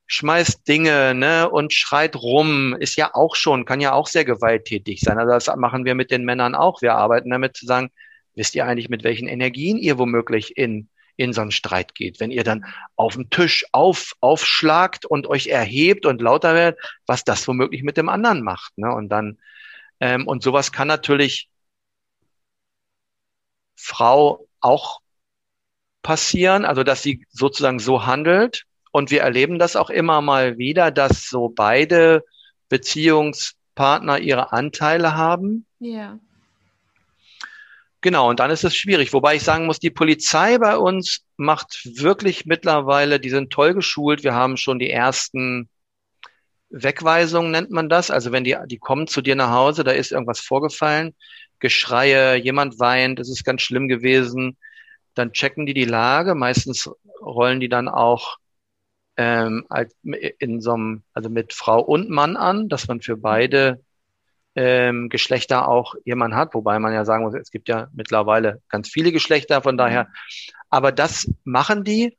[0.06, 5.00] Schmeißt Dinge, ne, und schreit rum, ist ja auch schon, kann ja auch sehr gewalttätig
[5.00, 5.18] sein.
[5.18, 6.82] Also das machen wir mit den Männern auch.
[6.82, 7.90] Wir arbeiten damit zu sagen,
[8.36, 12.20] wisst ihr eigentlich, mit welchen Energien ihr womöglich in in so einen Streit geht.
[12.20, 17.24] Wenn ihr dann auf dem Tisch auf, aufschlagt und euch erhebt und lauter werdet, was
[17.24, 18.78] das womöglich mit dem anderen macht.
[18.78, 18.94] Ne?
[18.94, 19.38] Und dann,
[20.00, 21.50] ähm, und sowas kann natürlich
[23.76, 25.02] Frau auch
[26.02, 28.66] passieren, also dass sie sozusagen so handelt.
[28.92, 32.24] Und wir erleben das auch immer mal wieder, dass so beide
[32.70, 35.66] Beziehungspartner ihre Anteile haben.
[35.80, 36.20] Ja.
[38.04, 39.14] Genau, und dann ist es schwierig.
[39.14, 44.26] Wobei ich sagen muss, die Polizei bei uns macht wirklich mittlerweile, die sind toll geschult.
[44.26, 45.70] Wir haben schon die ersten
[46.70, 48.12] Wegweisung nennt man das.
[48.12, 51.16] Also wenn die, die kommen zu dir nach Hause, da ist irgendwas vorgefallen,
[51.60, 54.58] Geschreie, jemand weint, es ist ganz schlimm gewesen,
[55.14, 56.36] dann checken die die Lage.
[56.36, 56.90] Meistens
[57.22, 58.36] rollen die dann auch
[59.16, 59.66] ähm,
[60.40, 63.83] in so einem, also mit Frau und Mann an, dass man für beide
[64.56, 68.90] ähm, Geschlechter auch jemand hat, wobei man ja sagen muss, es gibt ja mittlerweile ganz
[68.90, 70.10] viele Geschlechter, von daher.
[70.70, 72.18] Aber das machen die.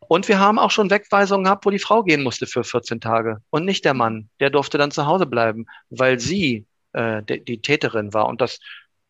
[0.00, 3.42] Und wir haben auch schon Wegweisungen gehabt, wo die Frau gehen musste für 14 Tage
[3.50, 4.30] und nicht der Mann.
[4.40, 8.26] Der durfte dann zu Hause bleiben, weil sie äh, die, die Täterin war.
[8.26, 8.60] Und das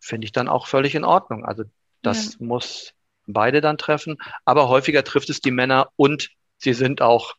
[0.00, 1.44] finde ich dann auch völlig in Ordnung.
[1.44, 1.64] Also
[2.02, 2.46] das ja.
[2.46, 2.94] muss
[3.26, 4.16] beide dann treffen.
[4.44, 7.34] Aber häufiger trifft es die Männer und sie sind auch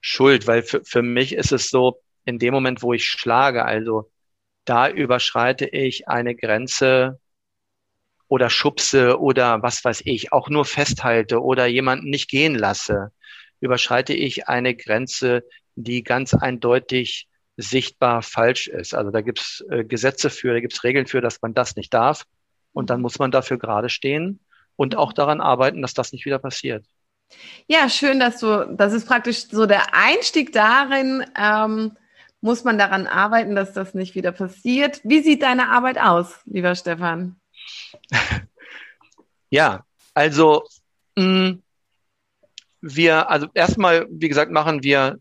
[0.00, 4.10] schuld, weil für, für mich ist es so, in dem Moment, wo ich schlage, also
[4.64, 7.20] da überschreite ich eine Grenze
[8.28, 13.10] oder schubse oder was weiß ich, auch nur festhalte oder jemanden nicht gehen lasse,
[13.58, 15.42] überschreite ich eine Grenze,
[15.74, 18.94] die ganz eindeutig sichtbar falsch ist.
[18.94, 22.24] Also da gibt's äh, Gesetze für, da gibt's Regeln für, dass man das nicht darf.
[22.72, 24.40] Und dann muss man dafür gerade stehen
[24.76, 26.86] und auch daran arbeiten, dass das nicht wieder passiert.
[27.66, 31.96] Ja, schön, dass du, das ist praktisch so der Einstieg darin, ähm,
[32.40, 35.00] muss man daran arbeiten, dass das nicht wieder passiert.
[35.04, 37.36] Wie sieht deine Arbeit aus, lieber Stefan?
[39.52, 40.62] Ja, also
[41.16, 41.62] mh, mm,
[42.82, 45.18] wir, also erstmal, wie gesagt, machen wir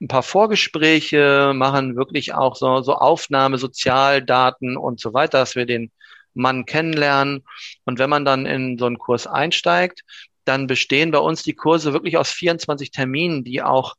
[0.00, 5.64] ein paar Vorgespräche, machen wirklich auch so, so Aufnahme, Sozialdaten und so weiter, dass wir
[5.64, 5.90] den
[6.34, 7.44] Mann kennenlernen.
[7.84, 10.02] Und wenn man dann in so einen Kurs einsteigt,
[10.44, 13.94] dann bestehen bei uns die Kurse wirklich aus 24 Terminen, die auch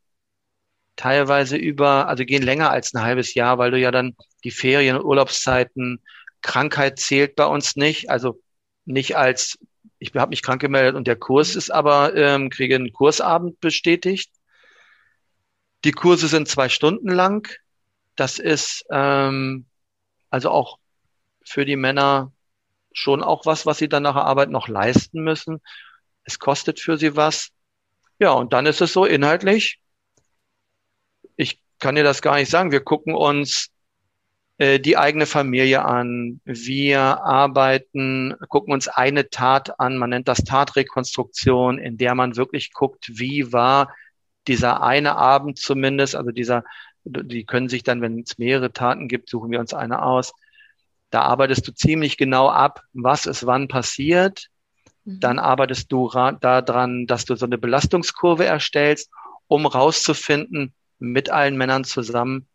[0.98, 5.02] teilweise über, also gehen länger als ein halbes Jahr, weil du ja dann die Ferien,
[5.02, 6.02] Urlaubszeiten,
[6.42, 8.42] Krankheit zählt bei uns nicht, also
[8.86, 9.58] nicht als,
[10.00, 14.32] ich habe mich krank gemeldet und der Kurs ist aber, ähm, kriege einen Kursabend bestätigt.
[15.84, 17.48] Die Kurse sind zwei Stunden lang.
[18.16, 19.66] Das ist ähm,
[20.30, 20.80] also auch
[21.44, 22.32] für die Männer
[22.92, 25.62] schon auch was, was sie dann nach der Arbeit noch leisten müssen.
[26.24, 27.50] Es kostet für sie was.
[28.20, 29.87] Ja, und dann ist es so inhaltlich, ich
[31.80, 32.72] kann dir das gar nicht sagen.
[32.72, 33.70] Wir gucken uns
[34.58, 36.42] äh, die eigene Familie an.
[36.46, 39.98] Wir arbeiten, gucken uns eine Tat an.
[39.98, 43.94] Man nennt das Tatrekonstruktion, in der man wirklich guckt, wie war
[44.48, 46.64] dieser eine Abend zumindest, also dieser,
[47.04, 50.34] die können sich dann, wenn es mehrere Taten gibt, suchen wir uns eine aus.
[51.10, 54.48] Da arbeitest du ziemlich genau ab, was ist wann passiert.
[55.06, 55.20] Mhm.
[55.20, 59.12] Dann arbeitest du daran, dass du so eine Belastungskurve erstellst,
[59.48, 62.48] um rauszufinden, mit allen Männern zusammen,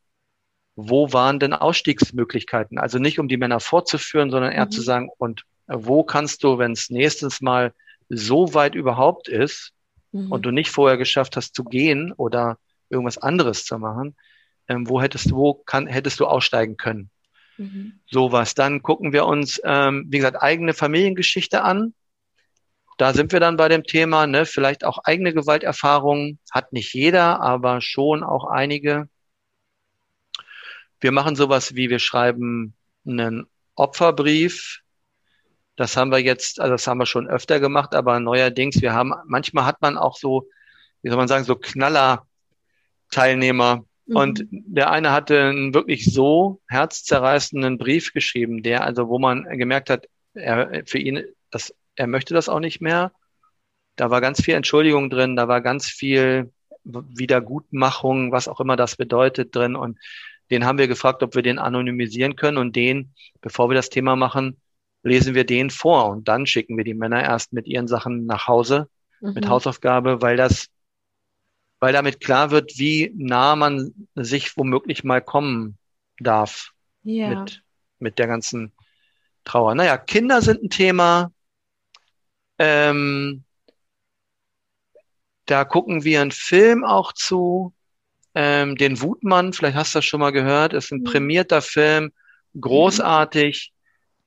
[0.74, 2.78] wo waren denn Ausstiegsmöglichkeiten?
[2.78, 4.70] Also nicht um die Männer fortzuführen, sondern eher mhm.
[4.70, 7.74] zu sagen, und wo kannst du, wenn es nächstes Mal
[8.08, 9.72] so weit überhaupt ist
[10.12, 10.32] mhm.
[10.32, 14.16] und du nicht vorher geschafft hast zu gehen oder irgendwas anderes zu machen,
[14.68, 17.10] ähm, wo hättest du, wo kann, hättest du aussteigen können?
[17.58, 18.00] Mhm.
[18.06, 18.54] Sowas.
[18.54, 21.94] Dann gucken wir uns, ähm, wie gesagt, eigene Familiengeschichte an
[23.02, 27.40] da sind wir dann bei dem Thema, ne, vielleicht auch eigene Gewalterfahrungen, hat nicht jeder,
[27.40, 29.08] aber schon auch einige.
[31.00, 34.82] Wir machen sowas wie, wir schreiben einen Opferbrief.
[35.74, 39.12] Das haben wir jetzt, also das haben wir schon öfter gemacht, aber neuerdings, wir haben,
[39.26, 40.46] manchmal hat man auch so,
[41.02, 43.84] wie soll man sagen, so Knaller-Teilnehmer.
[44.06, 44.16] Mhm.
[44.16, 49.90] Und der eine hatte einen wirklich so herzzerreißenden Brief geschrieben, der, also wo man gemerkt
[49.90, 53.12] hat, er, für ihn, das er möchte das auch nicht mehr.
[53.96, 56.52] Da war ganz viel Entschuldigung drin, da war ganz viel
[56.84, 59.76] Wiedergutmachung, was auch immer das bedeutet drin.
[59.76, 59.98] Und
[60.50, 62.58] den haben wir gefragt, ob wir den anonymisieren können.
[62.58, 64.60] Und den, bevor wir das Thema machen,
[65.02, 66.08] lesen wir den vor.
[66.08, 68.88] Und dann schicken wir die Männer erst mit ihren Sachen nach Hause,
[69.20, 69.34] mhm.
[69.34, 70.68] mit Hausaufgabe, weil das,
[71.80, 75.78] weil damit klar wird, wie nah man sich womöglich mal kommen
[76.18, 77.28] darf ja.
[77.28, 77.62] mit,
[77.98, 78.72] mit der ganzen
[79.44, 79.74] Trauer.
[79.74, 81.32] Naja, Kinder sind ein Thema,
[82.62, 83.42] ähm,
[85.46, 87.74] da gucken wir einen Film auch zu,
[88.36, 91.04] ähm, den Wutmann, vielleicht hast du das schon mal gehört, ist ein mhm.
[91.04, 92.12] prämierter Film,
[92.58, 93.72] großartig.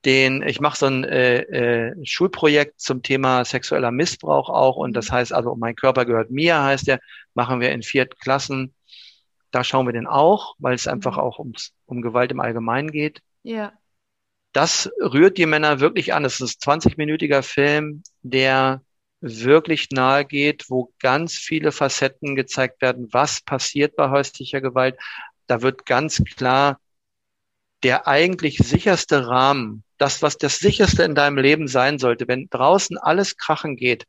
[0.04, 5.10] Den, ich mache so ein äh, äh, Schulprojekt zum Thema sexueller Missbrauch auch und das
[5.10, 5.14] mhm.
[5.14, 7.00] heißt also, mein Körper gehört mir, heißt der,
[7.34, 8.74] machen wir in vier Klassen.
[9.50, 11.22] Da schauen wir den auch, weil es einfach mhm.
[11.22, 13.22] auch ums, um Gewalt im Allgemeinen geht.
[13.42, 13.72] Ja
[14.56, 16.24] das rührt die Männer wirklich an.
[16.24, 18.80] Es ist ein 20-minütiger Film, der
[19.20, 24.98] wirklich nahe geht, wo ganz viele Facetten gezeigt werden, was passiert bei häuslicher Gewalt.
[25.46, 26.80] Da wird ganz klar
[27.82, 32.96] der eigentlich sicherste Rahmen, das, was das sicherste in deinem Leben sein sollte, wenn draußen
[32.96, 34.06] alles krachen geht,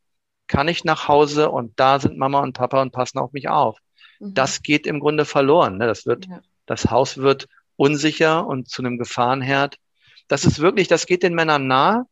[0.47, 3.79] kann ich nach Hause und da sind Mama und Papa und passen auf mich auf.
[4.19, 4.33] mhm.
[4.33, 5.77] das geht im Grunde verloren.
[5.77, 5.87] Ne?
[5.87, 6.39] Das wird, ja.
[6.65, 9.77] das Haus wird unsicher und zu einem Gefahrenherd.
[10.27, 12.05] Das ist wirklich, das geht den Männern nahe.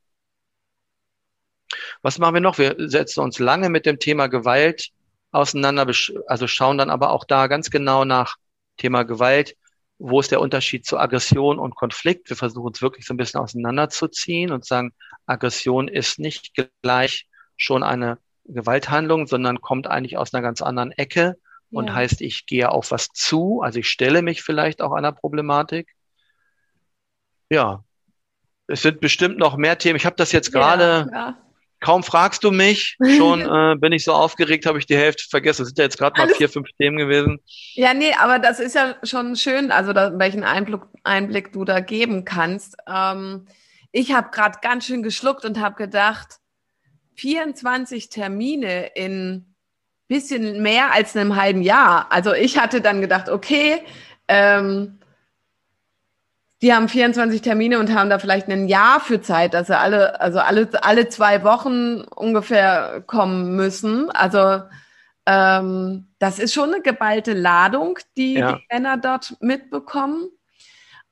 [2.01, 2.57] Was machen wir noch?
[2.57, 4.91] Wir setzen uns lange mit dem Thema Gewalt
[5.31, 5.87] auseinander,
[6.27, 8.37] also schauen dann aber auch da ganz genau nach
[8.77, 9.55] Thema Gewalt.
[9.97, 12.29] Wo ist der Unterschied zu Aggression und Konflikt?
[12.29, 14.93] Wir versuchen uns wirklich so ein bisschen auseinanderzuziehen und sagen,
[15.25, 21.37] Aggression ist nicht gleich schon eine Gewalthandlung, sondern kommt eigentlich aus einer ganz anderen Ecke
[21.71, 21.95] und ja.
[21.95, 25.89] heißt, ich gehe auf was zu, also ich stelle mich vielleicht auch einer Problematik.
[27.49, 27.83] Ja,
[28.67, 29.97] es sind bestimmt noch mehr Themen.
[29.97, 31.37] Ich habe das jetzt gerade, ja,
[31.79, 35.63] kaum fragst du mich, schon äh, bin ich so aufgeregt, habe ich die Hälfte vergessen.
[35.63, 37.39] Es sind ja jetzt gerade mal vier, fünf Themen gewesen.
[37.73, 41.79] Ja, nee, aber das ist ja schon schön, also da, welchen Einblick, Einblick du da
[41.79, 42.75] geben kannst.
[42.87, 43.47] Ähm,
[43.91, 46.39] ich habe gerade ganz schön geschluckt und habe gedacht,
[47.15, 49.55] 24 Termine in
[50.07, 52.11] bisschen mehr als einem halben Jahr.
[52.11, 53.81] Also ich hatte dann gedacht, okay,
[54.27, 54.99] ähm,
[56.65, 60.19] die haben 24 Termine und haben da vielleicht ein Jahr für Zeit, dass sie alle,
[60.19, 64.09] also alle, alle zwei Wochen ungefähr kommen müssen.
[64.09, 64.63] Also
[65.27, 68.53] ähm, das ist schon eine geballte Ladung, die ja.
[68.53, 70.27] die Männer dort mitbekommen.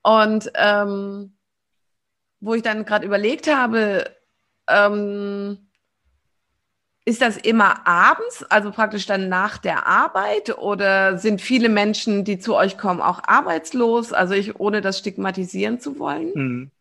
[0.02, 1.38] Und ähm,
[2.40, 4.10] wo ich dann gerade überlegt habe,
[4.68, 5.70] ähm,
[7.06, 12.40] ist das immer abends, also praktisch dann nach der Arbeit oder sind viele Menschen, die
[12.40, 14.14] zu euch kommen, auch arbeitslos?
[14.14, 16.34] Also ich, ohne das stigmatisieren zu wollen?
[16.34, 16.72] Hm.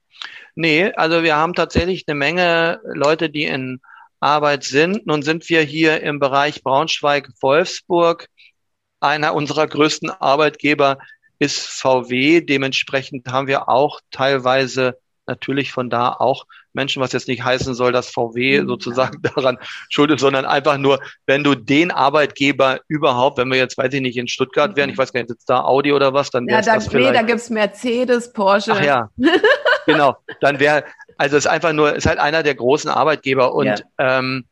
[0.54, 3.80] Nee, also wir haben tatsächlich eine Menge Leute, die in
[4.20, 5.06] Arbeit sind.
[5.06, 8.28] Nun sind wir hier im Bereich Braunschweig-Wolfsburg.
[9.00, 10.98] Einer unserer größten Arbeitgeber
[11.40, 12.42] ist VW.
[12.42, 14.98] Dementsprechend haben wir auch teilweise
[15.32, 20.10] natürlich von da auch Menschen, was jetzt nicht heißen soll, dass VW sozusagen daran schuld
[20.10, 24.16] ist, sondern einfach nur, wenn du den Arbeitgeber überhaupt, wenn wir jetzt, weiß ich nicht,
[24.16, 25.00] in Stuttgart wären, ich mhm.
[25.00, 27.12] weiß gar nicht, sitzt da Audi oder was, dann wäre ja, das vielleicht.
[27.12, 28.72] Nee, da gibt's Mercedes, Porsche.
[28.72, 29.10] Ach ja,
[29.86, 30.16] genau.
[30.40, 30.84] Dann wäre,
[31.16, 33.76] also es ist einfach nur, ist halt einer der großen Arbeitgeber und ja.
[33.98, 34.44] ähm,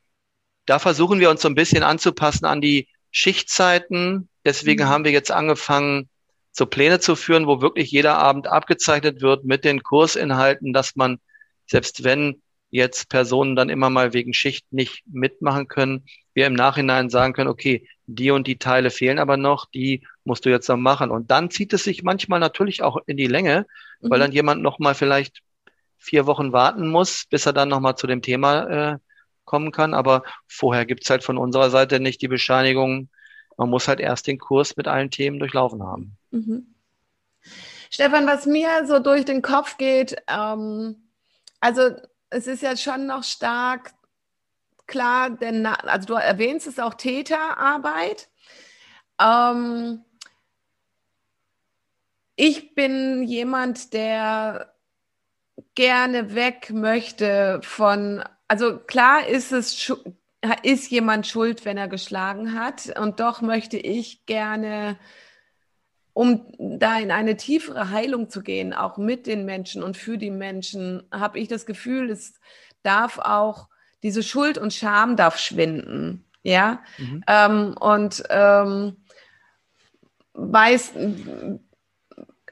[0.67, 4.29] da versuchen wir uns so ein bisschen anzupassen an die Schichtzeiten.
[4.45, 4.89] Deswegen mhm.
[4.89, 6.09] haben wir jetzt angefangen,
[6.53, 11.19] so Pläne zu führen, wo wirklich jeder Abend abgezeichnet wird mit den Kursinhalten, dass man
[11.67, 17.11] selbst wenn jetzt Personen dann immer mal wegen Schicht nicht mitmachen können, wir im Nachhinein
[17.11, 20.77] sagen können, okay, die und die Teile fehlen aber noch, die musst du jetzt noch
[20.77, 21.11] machen.
[21.11, 23.67] Und dann zieht es sich manchmal natürlich auch in die Länge,
[24.01, 24.11] mhm.
[24.11, 25.41] weil dann jemand noch mal vielleicht
[25.99, 28.99] vier Wochen warten muss, bis er dann noch mal zu dem Thema äh,
[29.45, 29.95] kommen kann.
[29.95, 33.09] Aber vorher gibt's halt von unserer Seite nicht die Bescheinigung,
[33.57, 36.17] man muss halt erst den Kurs mit allen Themen durchlaufen haben.
[36.31, 36.75] Mhm.
[37.91, 41.07] Stefan, was mir so durch den Kopf geht, ähm
[41.61, 41.91] also
[42.31, 43.93] es ist ja schon noch stark
[44.87, 48.29] klar, denn also du erwähnst es auch Täterarbeit.
[49.21, 50.05] Ähm,
[52.37, 54.75] ich bin jemand, der
[55.75, 59.93] gerne weg möchte von, also klar ist es,
[60.63, 64.99] ist jemand schuld, wenn er geschlagen hat und doch möchte ich gerne
[66.13, 70.31] um da in eine tiefere Heilung zu gehen, auch mit den Menschen und für die
[70.31, 72.35] Menschen, habe ich das Gefühl, es
[72.83, 73.69] darf auch
[74.03, 76.25] diese Schuld und Scham darf schwinden.
[76.43, 77.23] Ja, mhm.
[77.27, 78.97] ähm, und ähm,
[80.33, 80.93] weiß,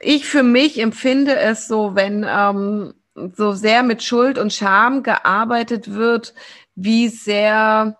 [0.00, 2.92] ich für mich empfinde es so, wenn ähm,
[3.34, 6.34] so sehr mit Schuld und Scham gearbeitet wird,
[6.74, 7.98] wie sehr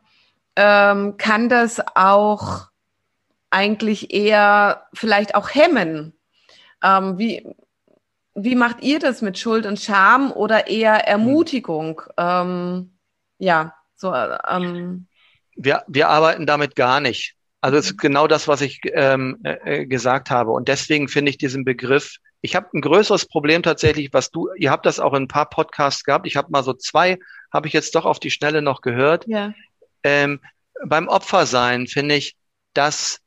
[0.57, 2.68] ähm, kann das auch
[3.51, 6.15] eigentlich eher vielleicht auch hemmen.
[6.83, 7.47] Ähm, wie,
[8.35, 12.03] wie macht ihr das mit Schuld und Scham oder eher Ermutigung?
[12.17, 12.99] Ähm,
[13.39, 14.15] ja, so.
[14.15, 15.07] Ähm.
[15.57, 17.35] Wir, wir arbeiten damit gar nicht.
[17.61, 17.99] Also es ist mhm.
[17.99, 20.53] genau das, was ich ähm, äh, gesagt habe.
[20.53, 24.71] Und deswegen finde ich diesen Begriff, ich habe ein größeres Problem tatsächlich, was du, ihr
[24.71, 26.27] habt das auch in ein paar Podcasts gehabt.
[26.27, 27.19] Ich habe mal so zwei,
[27.53, 29.27] habe ich jetzt doch auf die Schnelle noch gehört.
[29.27, 29.55] Ja.
[30.05, 30.41] Ähm,
[30.85, 32.37] beim Opfersein finde ich,
[32.75, 33.19] dass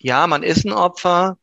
[0.00, 1.38] ja, man ist ein Opfer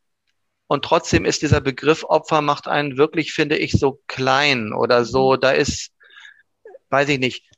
[0.68, 5.34] und trotzdem ist dieser Begriff Opfer macht einen wirklich, finde ich, so klein oder so.
[5.34, 5.40] Mhm.
[5.40, 5.92] Da ist,
[6.90, 7.50] weiß ich nicht,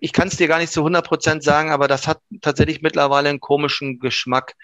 [0.00, 3.28] ich kann es dir gar nicht zu 100 Prozent sagen, aber das hat tatsächlich mittlerweile
[3.28, 4.54] einen komischen Geschmack.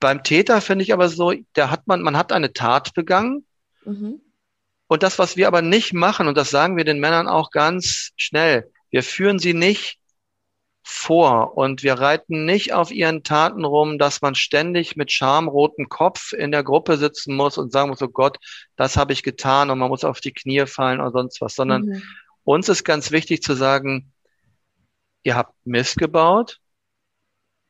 [0.00, 3.44] Beim Täter finde ich aber so, der hat man, man hat eine Tat begangen.
[3.84, 4.20] Mhm.
[4.86, 8.10] Und das, was wir aber nicht machen, und das sagen wir den Männern auch ganz
[8.16, 9.98] schnell, wir führen sie nicht
[10.82, 16.32] vor und wir reiten nicht auf ihren Taten rum, dass man ständig mit schamrotem Kopf
[16.32, 18.38] in der Gruppe sitzen muss und sagen muss, oh Gott,
[18.76, 21.82] das habe ich getan und man muss auf die Knie fallen oder sonst was, sondern
[21.82, 22.02] mhm.
[22.44, 24.12] uns ist ganz wichtig zu sagen,
[25.22, 26.58] ihr habt Mist gebaut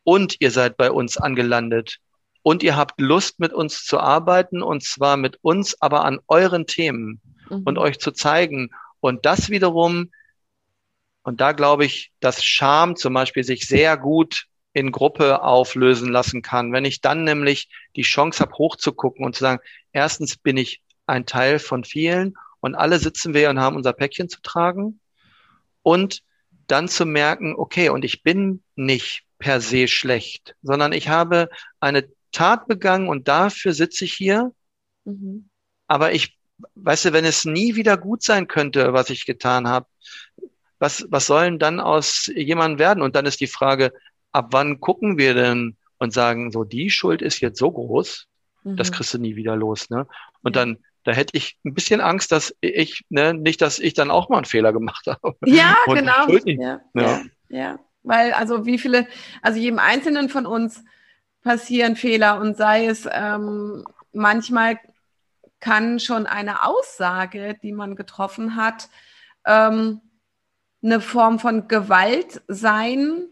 [0.05, 1.99] und ihr seid bei uns angelandet
[2.43, 6.67] und ihr habt Lust, mit uns zu arbeiten und zwar mit uns, aber an euren
[6.67, 7.63] Themen mhm.
[7.65, 8.71] und euch zu zeigen.
[9.01, 10.11] Und das wiederum,
[11.23, 16.43] und da glaube ich, dass Scham zum Beispiel sich sehr gut in Gruppe auflösen lassen
[16.43, 16.73] kann.
[16.73, 19.63] Wenn ich dann nämlich die Chance habe, hochzugucken und zu sagen,
[19.93, 24.29] erstens bin ich ein Teil von vielen und alle sitzen wir und haben unser Päckchen
[24.29, 25.01] zu tragen
[25.83, 26.23] und
[26.67, 31.49] dann zu merken, okay, und ich bin nicht per se schlecht, sondern ich habe
[31.81, 34.53] eine Tat begangen und dafür sitze ich hier.
[35.05, 35.51] Mhm.
[35.87, 36.39] Aber ich,
[36.77, 39.87] weißt du, wenn es nie wieder gut sein könnte, was ich getan habe,
[40.83, 43.05] was, was sollen dann aus jemandem werden?
[43.05, 43.93] Und dann ist die Frage,
[44.33, 48.27] ab wann gucken wir denn und sagen, so, die Schuld ist jetzt so groß,
[48.65, 48.77] mhm.
[48.77, 50.09] das kriegst du nie wieder los, ne?
[50.43, 54.11] Und dann, da hätte ich ein bisschen Angst, dass ich, ne, nicht, dass ich dann
[54.11, 55.37] auch mal einen Fehler gemacht habe.
[55.47, 56.29] Ja, genau.
[56.29, 56.81] Ja, ja.
[56.95, 57.79] ja, ja.
[58.03, 59.07] Weil, also wie viele,
[59.41, 60.83] also jedem Einzelnen von uns
[61.45, 64.81] passieren Fehler und sei es ähm, manchmal
[65.61, 68.89] kann schon eine Aussage, die man getroffen hat,
[69.47, 70.01] ähm,
[70.83, 73.29] eine Form von Gewalt sein,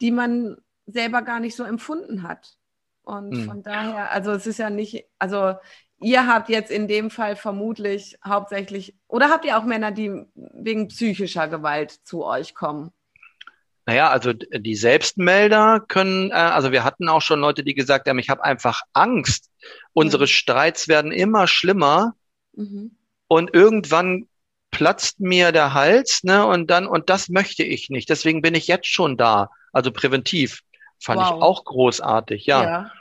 [0.00, 2.56] die man selber gar nicht so empfunden hat.
[3.02, 3.44] Und mhm.
[3.44, 5.54] von daher, also es ist ja nicht, also
[6.00, 10.88] ihr habt jetzt in dem Fall vermutlich hauptsächlich, oder habt ihr auch Männer, die wegen
[10.88, 12.92] psychischer Gewalt zu euch kommen?
[13.86, 18.18] Naja, also die Selbstmelder können, äh, also wir hatten auch schon Leute, die gesagt haben,
[18.18, 19.50] ich habe einfach Angst.
[19.94, 20.28] Unsere mhm.
[20.28, 22.14] Streits werden immer schlimmer
[22.52, 22.96] mhm.
[23.28, 24.28] und irgendwann
[24.78, 26.46] platzt mir der Hals, ne?
[26.46, 28.08] Und dann, und das möchte ich nicht.
[28.08, 29.50] Deswegen bin ich jetzt schon da.
[29.72, 30.60] Also präventiv.
[31.02, 31.26] Fand wow.
[31.26, 32.62] ich auch großartig, ja.
[32.62, 32.92] ja.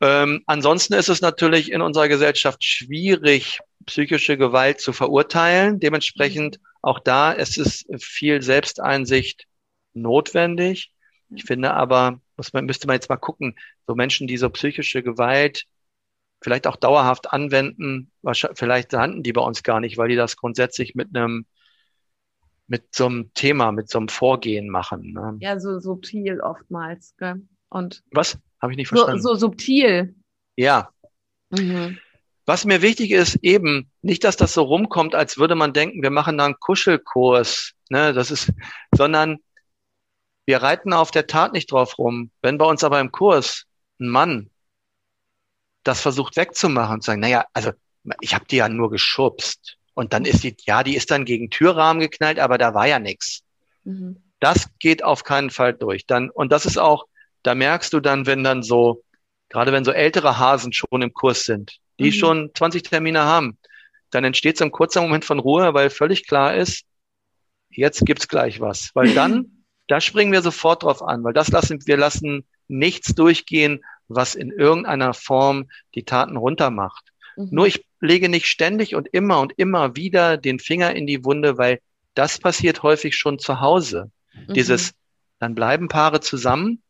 [0.00, 5.78] Ähm, ansonsten ist es natürlich in unserer Gesellschaft schwierig, psychische Gewalt zu verurteilen.
[5.78, 6.62] Dementsprechend mhm.
[6.80, 9.44] auch da ist es viel Selbsteinsicht
[9.92, 10.90] notwendig.
[11.28, 15.02] Ich finde aber, muss man, müsste man jetzt mal gucken, so Menschen, die so psychische
[15.02, 15.66] Gewalt
[16.40, 18.10] vielleicht auch dauerhaft anwenden,
[18.54, 21.46] vielleicht landen die bei uns gar nicht, weil die das grundsätzlich mit einem
[22.70, 25.12] mit so einem Thema, mit so einem Vorgehen machen.
[25.12, 25.36] Ne?
[25.40, 27.16] Ja, so subtil oftmals.
[27.18, 27.42] Gell?
[27.68, 28.38] Und was?
[28.62, 29.20] Habe ich nicht verstanden.
[29.20, 30.14] So, so subtil.
[30.54, 30.90] Ja.
[31.50, 31.98] Mhm.
[32.46, 36.10] Was mir wichtig ist, eben nicht, dass das so rumkommt, als würde man denken, wir
[36.10, 38.52] machen da einen Kuschelkurs, ne, das ist,
[38.94, 39.38] sondern
[40.46, 42.30] wir reiten auf der Tat nicht drauf rum.
[42.40, 43.66] Wenn bei uns aber im Kurs
[44.00, 44.49] ein Mann
[45.84, 47.72] das versucht wegzumachen und zu sagen, naja, also
[48.20, 49.76] ich habe die ja nur geschubst.
[49.94, 52.98] Und dann ist die, ja, die ist dann gegen Türrahmen geknallt, aber da war ja
[52.98, 53.42] nichts.
[53.84, 54.22] Mhm.
[54.38, 56.06] Das geht auf keinen Fall durch.
[56.06, 57.06] Dann, und das ist auch,
[57.42, 59.02] da merkst du dann, wenn dann so,
[59.48, 62.12] gerade wenn so ältere Hasen schon im Kurs sind, die mhm.
[62.12, 63.58] schon 20 Termine haben,
[64.10, 66.84] dann entsteht so ein kurzer Moment von Ruhe, weil völlig klar ist,
[67.70, 68.90] jetzt gibt's gleich was.
[68.94, 73.82] Weil dann da springen wir sofort drauf an, weil das lassen, wir lassen nichts durchgehen,
[74.10, 77.12] was in irgendeiner Form die Taten runtermacht.
[77.36, 77.48] Mhm.
[77.50, 81.58] Nur ich lege nicht ständig und immer und immer wieder den Finger in die Wunde,
[81.58, 81.80] weil
[82.14, 84.10] das passiert häufig schon zu Hause.
[84.34, 84.54] Mhm.
[84.54, 84.92] Dieses,
[85.38, 86.82] dann bleiben Paare zusammen,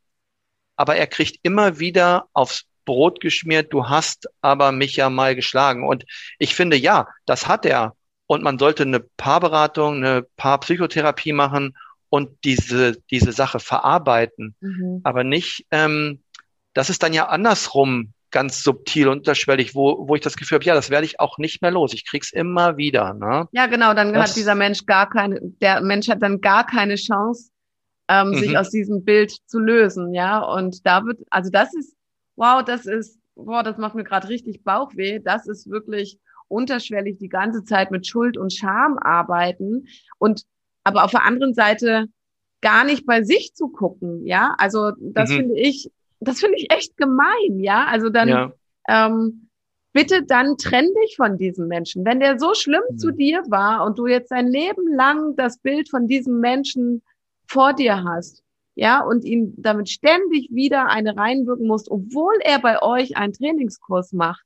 [0.77, 5.87] aber er kriegt immer wieder aufs Brot geschmiert, du hast aber mich ja mal geschlagen.
[5.87, 6.05] Und
[6.39, 7.95] ich finde, ja, das hat er.
[8.27, 11.77] Und man sollte eine Paarberatung, eine Paarpsychotherapie machen
[12.09, 14.55] und diese, diese Sache verarbeiten.
[14.61, 15.01] Mhm.
[15.05, 16.23] Aber nicht, ähm,
[16.75, 20.65] das ist dann ja andersrum ganz subtil und unterschwellig, wo, wo ich das Gefühl habe,
[20.65, 21.93] ja, das werde ich auch nicht mehr los.
[21.93, 23.15] Ich krieg's immer wieder.
[23.15, 23.49] Ne?
[23.53, 26.95] Ja, genau, dann das, hat dieser Mensch gar keine, der Mensch hat dann gar keine
[26.95, 27.51] Chance,
[28.09, 28.35] ähm, mhm.
[28.35, 30.41] sich aus diesem Bild zu lösen, ja.
[30.41, 31.95] Und da wird, also das ist,
[32.37, 35.19] wow, das ist, boah, das macht mir gerade richtig Bauchweh.
[35.19, 36.19] Das ist wirklich
[36.49, 39.87] unterschwellig die ganze Zeit mit Schuld und Scham arbeiten.
[40.19, 40.45] Und
[40.85, 42.07] aber auf der anderen Seite
[42.61, 44.55] gar nicht bei sich zu gucken, ja.
[44.59, 45.37] Also das mhm.
[45.37, 45.91] finde ich,
[46.21, 47.87] das finde ich echt gemein, ja.
[47.87, 48.53] Also dann ja.
[48.89, 49.49] ähm,
[49.93, 52.05] bitte dann trenn dich von diesem Menschen.
[52.05, 52.99] Wenn der so schlimm mhm.
[52.99, 57.03] zu dir war und du jetzt dein Leben lang das Bild von diesem Menschen
[57.47, 58.45] vor dir hast,
[58.77, 64.13] ja, und ihm damit ständig wieder eine reinwirken musst, obwohl er bei euch einen Trainingskurs
[64.13, 64.45] macht,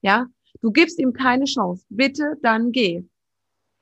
[0.00, 0.26] ja,
[0.62, 1.84] du gibst ihm keine Chance.
[1.88, 3.04] Bitte dann geh.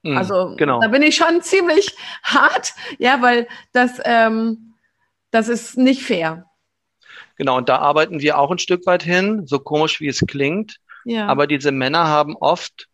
[0.03, 0.81] Mhm, also genau.
[0.81, 4.75] da bin ich schon ziemlich hart, ja, weil das, ähm,
[5.31, 6.45] das ist nicht fair.
[7.37, 10.79] Genau, und da arbeiten wir auch ein Stück weit hin, so komisch wie es klingt.
[11.05, 11.27] Ja.
[11.27, 12.89] Aber diese Männer haben oft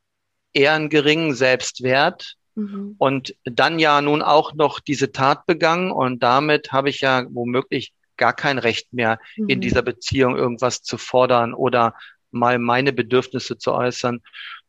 [0.53, 2.95] eher einen geringen Selbstwert mhm.
[2.99, 7.93] und dann ja nun auch noch diese Tat begangen und damit habe ich ja womöglich
[8.17, 9.49] gar kein Recht mehr, mhm.
[9.49, 11.95] in dieser Beziehung irgendwas zu fordern oder
[12.31, 14.21] mal meine Bedürfnisse zu äußern.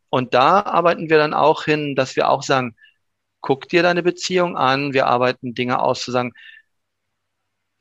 [0.10, 2.76] Und da arbeiten wir dann auch hin, dass wir auch sagen,
[3.42, 6.34] guck dir deine Beziehung an, wir arbeiten Dinge aus, zu sagen,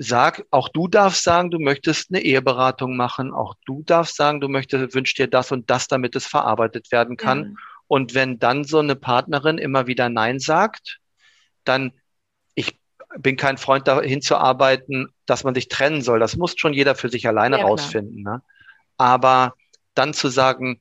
[0.02, 4.48] sag, auch du darfst sagen, du möchtest eine Eheberatung machen, auch du darfst sagen, du
[4.48, 7.42] möchtest, wünschst dir das und das, damit es verarbeitet werden kann.
[7.42, 7.50] Ja.
[7.86, 11.00] Und wenn dann so eine Partnerin immer wieder Nein sagt,
[11.64, 11.92] dann,
[12.54, 12.80] ich
[13.18, 16.18] bin kein Freund dahin zu arbeiten, dass man sich trennen soll.
[16.18, 18.22] Das muss schon jeder für sich alleine ja, rausfinden.
[18.22, 18.40] Ne?
[18.96, 19.52] Aber
[19.92, 20.80] dann zu sagen,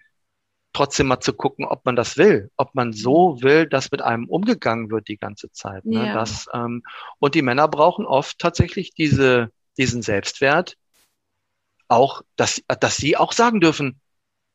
[0.74, 3.44] trotzdem mal zu gucken, ob man das will, ob man so mhm.
[3.44, 5.86] will, dass mit einem umgegangen wird die ganze Zeit.
[5.86, 6.08] Ne?
[6.08, 6.14] Ja.
[6.14, 6.84] Das, ähm,
[7.20, 10.78] und die Männer brauchen oft tatsächlich diese, diesen Selbstwert,
[11.88, 14.00] auch, dass, dass sie auch sagen dürfen,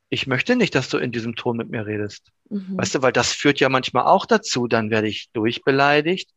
[0.09, 2.31] ich möchte nicht, dass du in diesem Ton mit mir redest.
[2.49, 2.79] Mhm.
[2.79, 6.31] Weißt du, weil das führt ja manchmal auch dazu, dann werde ich durchbeleidigt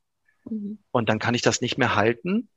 [0.46, 0.80] mhm.
[0.92, 2.50] und dann kann ich das nicht mehr halten.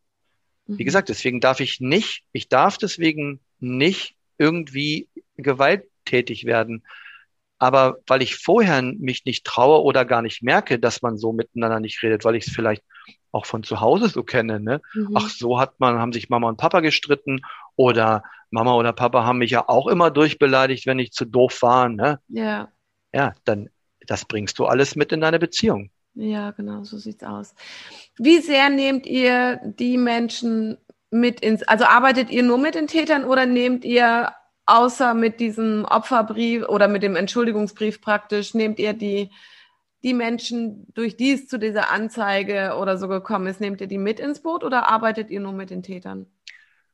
[0.67, 0.79] Mhm.
[0.79, 6.83] Wie gesagt, deswegen darf ich nicht, ich darf deswegen nicht irgendwie gewalttätig werden.
[7.61, 11.79] Aber weil ich vorher mich nicht traue oder gar nicht merke, dass man so miteinander
[11.79, 12.83] nicht redet, weil ich es vielleicht
[13.33, 14.81] auch von zu Hause so kenne, ne?
[14.95, 15.11] Mhm.
[15.15, 17.43] Ach, so hat man, haben sich Mama und Papa gestritten
[17.77, 21.89] oder Mama oder Papa haben mich ja auch immer durchbeleidigt, wenn ich zu doof war,
[21.89, 22.19] ne?
[22.29, 22.73] Ja.
[23.13, 23.69] Ja, dann,
[24.07, 25.91] das bringst du alles mit in deine Beziehung.
[26.15, 27.55] Ja, genau, so sieht's aus.
[28.17, 30.79] Wie sehr nehmt ihr die Menschen
[31.11, 34.33] mit ins, also arbeitet ihr nur mit den Tätern oder nehmt ihr
[34.71, 39.31] außer mit diesem Opferbrief oder mit dem Entschuldigungsbrief praktisch, nehmt ihr die,
[40.03, 43.99] die Menschen, durch die es zu dieser Anzeige oder so gekommen ist, nehmt ihr die
[43.99, 46.27] mit ins Boot oder arbeitet ihr nur mit den Tätern?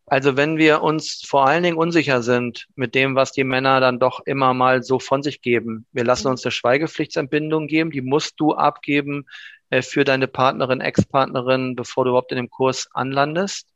[0.07, 3.99] Also wenn wir uns vor allen Dingen unsicher sind mit dem, was die Männer dann
[3.99, 6.33] doch immer mal so von sich geben, wir lassen mhm.
[6.33, 9.27] uns eine Schweigepflichtsentbindung geben, die musst du abgeben
[9.71, 13.69] äh, für deine Partnerin, Ex-Partnerin, bevor du überhaupt in dem Kurs anlandest.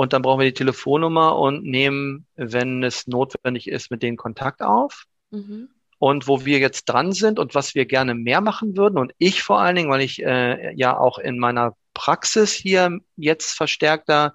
[0.00, 4.62] Und dann brauchen wir die Telefonnummer und nehmen, wenn es notwendig ist, mit denen Kontakt
[4.62, 5.04] auf.
[5.30, 5.68] Mhm.
[5.98, 9.42] Und wo wir jetzt dran sind und was wir gerne mehr machen würden, und ich
[9.42, 14.32] vor allen Dingen, weil ich äh, ja auch in meiner Praxis hier jetzt verstärkter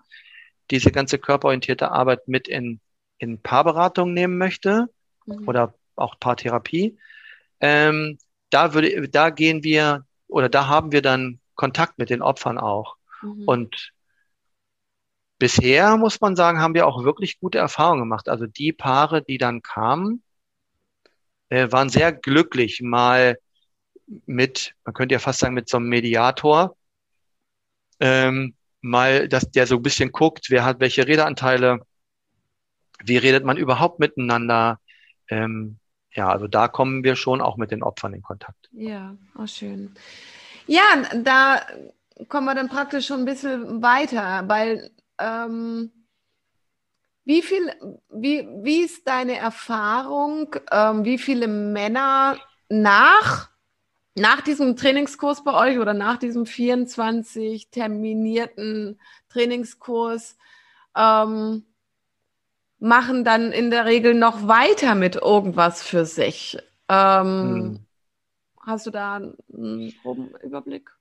[0.69, 2.79] diese ganze körperorientierte Arbeit mit in,
[3.17, 4.85] in Paarberatung nehmen möchte
[5.25, 5.47] mhm.
[5.47, 6.95] oder auch Paartherapie,
[7.59, 8.19] ähm,
[8.51, 12.97] da würde, da gehen wir oder da haben wir dann Kontakt mit den Opfern auch.
[13.23, 13.43] Mhm.
[13.47, 13.94] Und
[15.37, 18.29] bisher muss man sagen, haben wir auch wirklich gute Erfahrungen gemacht.
[18.29, 20.23] Also die Paare, die dann kamen,
[21.49, 23.37] äh, waren sehr glücklich, mal
[24.25, 26.75] mit, man könnte ja fast sagen, mit so einem Mediator,
[27.99, 31.79] ähm, mal, dass der so ein bisschen guckt, wer hat welche Redeanteile,
[33.03, 34.79] wie redet man überhaupt miteinander.
[35.27, 35.79] Ähm,
[36.13, 38.69] ja, also da kommen wir schon auch mit den Opfern in Kontakt.
[38.71, 39.95] Ja, auch schön.
[40.67, 40.83] Ja,
[41.13, 41.61] da
[42.29, 45.91] kommen wir dann praktisch schon ein bisschen weiter, weil ähm,
[47.25, 47.71] wie viel,
[48.09, 52.37] wie, wie ist deine Erfahrung, ähm, wie viele Männer
[52.69, 53.49] nach,
[54.13, 58.99] nach diesem Trainingskurs bei euch oder nach diesem 24 terminierten
[59.29, 60.37] Trainingskurs
[60.95, 61.65] ähm,
[62.79, 66.57] machen dann in der Regel noch weiter mit irgendwas für sich?
[66.87, 67.79] Ähm, hm.
[68.61, 70.94] Hast du da einen groben Überblick?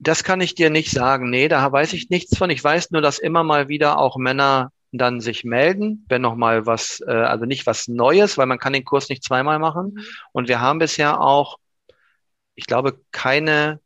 [0.00, 1.28] Das kann ich dir nicht sagen.
[1.28, 2.48] Nee, da weiß ich nichts von.
[2.48, 6.66] Ich weiß nur, dass immer mal wieder auch Männer dann sich melden, wenn noch mal
[6.66, 9.92] was, äh, also nicht was Neues, weil man kann den Kurs nicht zweimal machen.
[9.94, 10.04] Mhm.
[10.32, 11.58] Und wir haben bisher auch,
[12.54, 13.80] ich glaube, keine,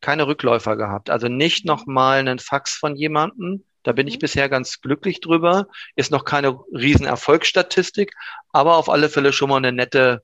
[0.00, 1.08] keine Rückläufer gehabt.
[1.08, 3.64] Also nicht noch mal einen Fax von jemandem.
[3.84, 4.20] Da bin ich mhm.
[4.20, 5.68] bisher ganz glücklich drüber.
[5.94, 8.12] Ist noch keine riesen Erfolgsstatistik,
[8.52, 10.22] aber auf alle Fälle schon mal eine nette,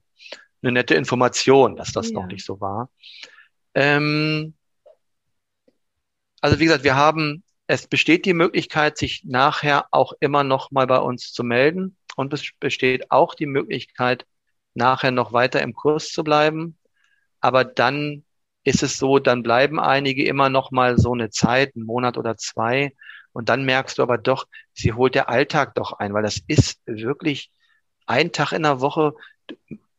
[0.63, 2.15] eine nette Information, dass das ja.
[2.15, 2.91] noch nicht so war.
[3.75, 4.55] Ähm,
[6.41, 10.87] also wie gesagt, wir haben, es besteht die Möglichkeit, sich nachher auch immer noch mal
[10.87, 11.97] bei uns zu melden.
[12.17, 14.27] Und es besteht auch die Möglichkeit,
[14.75, 16.79] nachher noch weiter im Kurs zu bleiben.
[17.41, 18.25] Aber dann
[18.65, 22.37] ist es so, dann bleiben einige immer noch mal so eine Zeit, einen Monat oder
[22.37, 22.95] zwei.
[23.33, 26.81] Und dann merkst du aber doch, sie holt der Alltag doch ein, weil das ist
[26.87, 27.51] wirklich
[28.07, 29.15] ein Tag in der Woche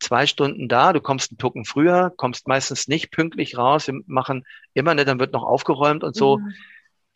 [0.01, 4.45] zwei Stunden da, du kommst einen Tucken früher, kommst meistens nicht pünktlich raus, wir machen
[4.73, 6.39] immer, ne, dann wird noch aufgeräumt und so.
[6.39, 6.53] Mhm.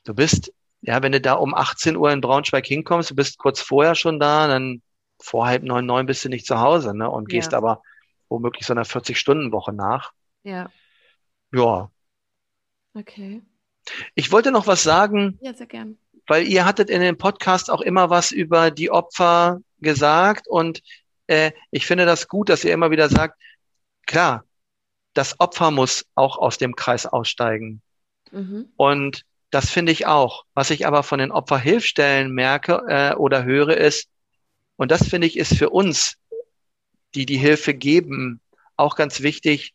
[0.06, 3.60] Du bist, ja, wenn du da um 18 Uhr in Braunschweig hinkommst, du bist kurz
[3.60, 4.82] vorher schon da, dann
[5.20, 7.58] vor halb neun, neun bist du nicht zu Hause, ne, und gehst ja.
[7.58, 7.82] aber
[8.30, 10.12] womöglich so einer 40-Stunden-Woche nach.
[10.44, 10.70] Ja.
[11.52, 11.90] Ja.
[12.94, 13.42] Okay.
[14.14, 15.38] Ich wollte noch was sagen.
[15.42, 15.98] Ja, sehr gern.
[16.28, 20.82] Weil ihr hattet in dem Podcast auch immer was über die Opfer gesagt und
[21.28, 23.40] äh, ich finde das gut, dass ihr immer wieder sagt,
[24.06, 24.46] klar,
[25.14, 27.82] das Opfer muss auch aus dem Kreis aussteigen.
[28.32, 28.70] Mhm.
[28.76, 30.44] Und das finde ich auch.
[30.54, 34.10] Was ich aber von den Opferhilfstellen merke äh, oder höre ist,
[34.76, 36.18] und das finde ich ist für uns,
[37.14, 38.42] die die Hilfe geben,
[38.76, 39.74] auch ganz wichtig,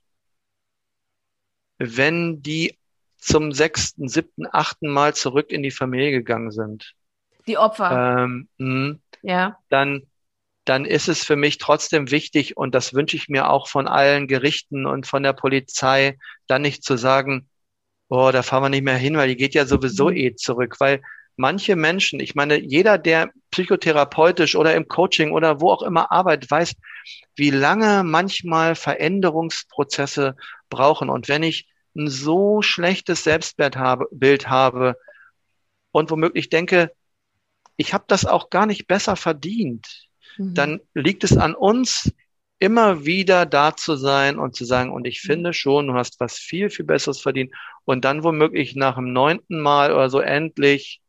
[1.79, 2.77] wenn die
[3.17, 6.93] zum sechsten, siebten, achten Mal zurück in die Familie gegangen sind.
[7.47, 8.25] Die Opfer.
[8.25, 9.59] Ähm, mh, ja.
[9.71, 10.07] Dann,
[10.71, 14.29] dann ist es für mich trotzdem wichtig, und das wünsche ich mir auch von allen
[14.29, 16.17] Gerichten und von der Polizei,
[16.47, 17.49] dann nicht zu sagen,
[18.09, 20.17] oh, da fahren wir nicht mehr hin, weil die geht ja sowieso Mhm.
[20.17, 21.03] eh zurück, weil
[21.35, 26.49] manche Menschen, ich meine, jeder, der psychotherapeutisch oder im Coaching oder wo auch immer arbeitet,
[26.49, 26.77] weiß,
[27.35, 30.37] wie lange manchmal Veränderungsprozesse
[30.69, 31.11] brauchen.
[31.11, 31.67] Und wenn ich
[31.97, 34.95] ein so schlechtes Selbstbild habe, Bild habe
[35.91, 36.93] und womöglich denke,
[37.77, 40.10] ich habe das auch gar nicht besser verdient,
[40.41, 40.55] Mhm.
[40.55, 42.13] dann liegt es an uns,
[42.59, 46.37] immer wieder da zu sein und zu sagen, und ich finde schon, du hast was
[46.39, 47.55] viel, viel Besseres verdient.
[47.85, 51.01] Und dann womöglich nach dem neunten Mal oder so endlich,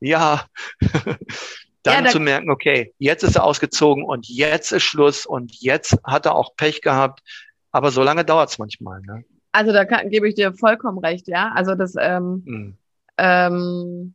[0.00, 0.46] ja,
[1.82, 5.54] dann Ja, da- zu merken, okay, jetzt ist er ausgezogen und jetzt ist Schluss und
[5.60, 7.20] jetzt hat er auch Pech gehabt.
[7.72, 9.00] Aber so lange dauert es manchmal.
[9.02, 9.24] Ne?
[9.52, 11.52] Also da kann, gebe ich dir vollkommen recht, ja.
[11.54, 12.76] Also das ähm, Hm.
[13.18, 14.14] ähm,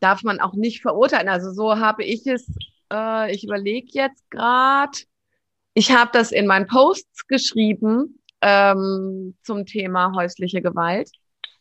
[0.00, 1.28] darf man auch nicht verurteilen.
[1.28, 2.46] Also so habe ich es,
[2.92, 4.98] äh, ich überlege jetzt gerade,
[5.74, 11.10] ich habe das in meinen Posts geschrieben ähm, zum Thema häusliche Gewalt,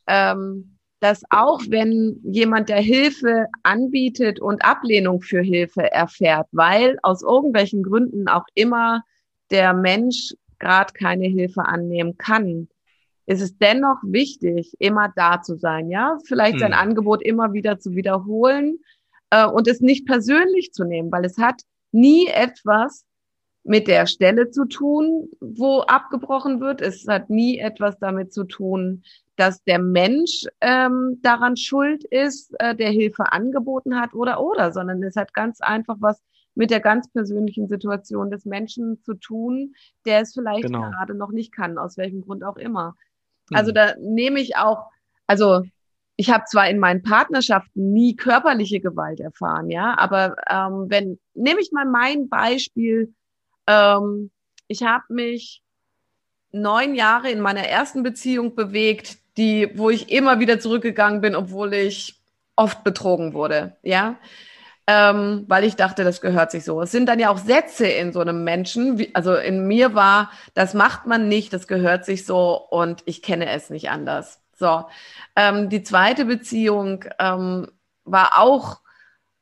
[0.07, 7.21] ähm, dass auch wenn jemand der Hilfe anbietet und Ablehnung für Hilfe erfährt, weil aus
[7.21, 9.03] irgendwelchen Gründen auch immer
[9.51, 12.67] der Mensch gerade keine Hilfe annehmen kann,
[13.27, 16.79] ist es dennoch wichtig, immer da zu sein, ja, vielleicht sein Hm.
[16.79, 18.79] Angebot immer wieder zu wiederholen
[19.31, 21.61] äh, und es nicht persönlich zu nehmen, weil es hat
[21.91, 23.05] nie etwas
[23.63, 26.81] mit der Stelle zu tun, wo abgebrochen wird.
[26.81, 29.03] Es hat nie etwas damit zu tun,
[29.35, 35.03] dass der Mensch ähm, daran schuld ist, äh, der Hilfe angeboten hat oder oder, sondern
[35.03, 36.21] es hat ganz einfach was
[36.55, 39.75] mit der ganz persönlichen Situation des Menschen zu tun,
[40.05, 40.89] der es vielleicht Genau.
[40.89, 42.95] gerade noch nicht kann, aus welchem Grund auch immer.
[43.53, 43.75] Also Hm.
[43.75, 44.87] da nehme ich auch,
[45.27, 45.63] also
[46.19, 51.61] ich habe zwar in meinen Partnerschaften nie körperliche Gewalt erfahren, ja, aber ähm, wenn, nehme
[51.61, 53.13] ich mal mein Beispiel,
[53.67, 54.29] ähm,
[54.67, 55.61] ich habe mich
[56.51, 61.73] neun Jahre in meiner ersten Beziehung bewegt, die, wo ich immer wieder zurückgegangen bin, obwohl
[61.73, 62.19] ich
[62.57, 64.17] oft betrogen wurde, ja.
[64.87, 66.81] Ähm, weil ich dachte, das gehört sich so.
[66.81, 70.31] Es sind dann ja auch Sätze in so einem Menschen, wie, also in mir war,
[70.53, 74.41] das macht man nicht, das gehört sich so und ich kenne es nicht anders.
[74.59, 74.85] So,
[75.35, 77.67] ähm, die zweite Beziehung ähm,
[78.03, 78.81] war auch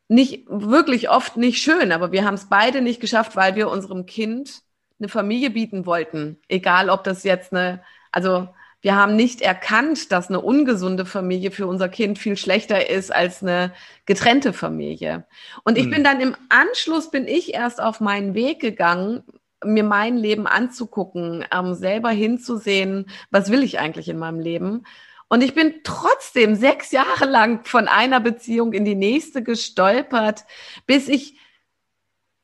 [0.08, 4.06] nicht wirklich oft nicht schön, aber wir haben es beide nicht geschafft, weil wir unserem
[4.06, 4.62] Kind
[5.00, 6.40] eine Familie bieten wollten.
[6.48, 8.48] Egal, ob das jetzt eine, also
[8.82, 13.42] wir haben nicht erkannt, dass eine ungesunde Familie für unser Kind viel schlechter ist als
[13.42, 13.74] eine
[14.06, 15.26] getrennte Familie.
[15.64, 15.92] Und ich Hm.
[15.92, 19.24] bin dann im Anschluss bin ich erst auf meinen Weg gegangen,
[19.64, 24.84] mir mein Leben anzugucken, ähm, selber hinzusehen, was will ich eigentlich in meinem Leben.
[25.30, 30.46] Und ich bin trotzdem sechs Jahre lang von einer Beziehung in die nächste gestolpert,
[30.86, 31.38] bis ich,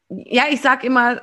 [0.09, 1.21] ja, ich sag immer,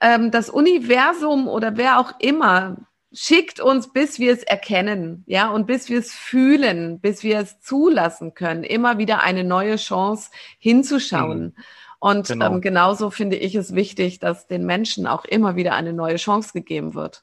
[0.00, 2.76] ähm, das Universum oder wer auch immer
[3.12, 7.60] schickt uns, bis wir es erkennen, ja, und bis wir es fühlen, bis wir es
[7.60, 11.56] zulassen können, immer wieder eine neue Chance hinzuschauen.
[12.00, 12.46] Und Genau.
[12.46, 16.52] ähm, genauso finde ich es wichtig, dass den Menschen auch immer wieder eine neue Chance
[16.52, 17.22] gegeben wird.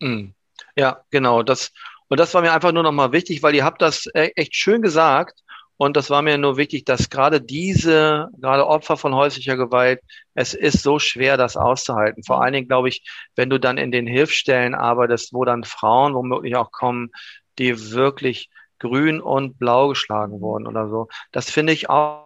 [0.00, 0.28] Mm.
[0.76, 1.42] Ja, genau.
[1.42, 1.72] Das,
[2.08, 4.82] und das war mir einfach nur nochmal wichtig, weil ihr habt das äh, echt schön
[4.82, 5.40] gesagt.
[5.76, 10.00] Und das war mir nur wichtig, dass gerade diese, gerade Opfer von häuslicher Gewalt,
[10.34, 12.22] es ist so schwer, das auszuhalten.
[12.22, 13.04] Vor allen Dingen, glaube ich,
[13.34, 17.10] wenn du dann in den Hilfsstellen arbeitest, wo dann Frauen womöglich auch kommen,
[17.58, 21.08] die wirklich grün und blau geschlagen wurden oder so.
[21.32, 22.23] Das finde ich auch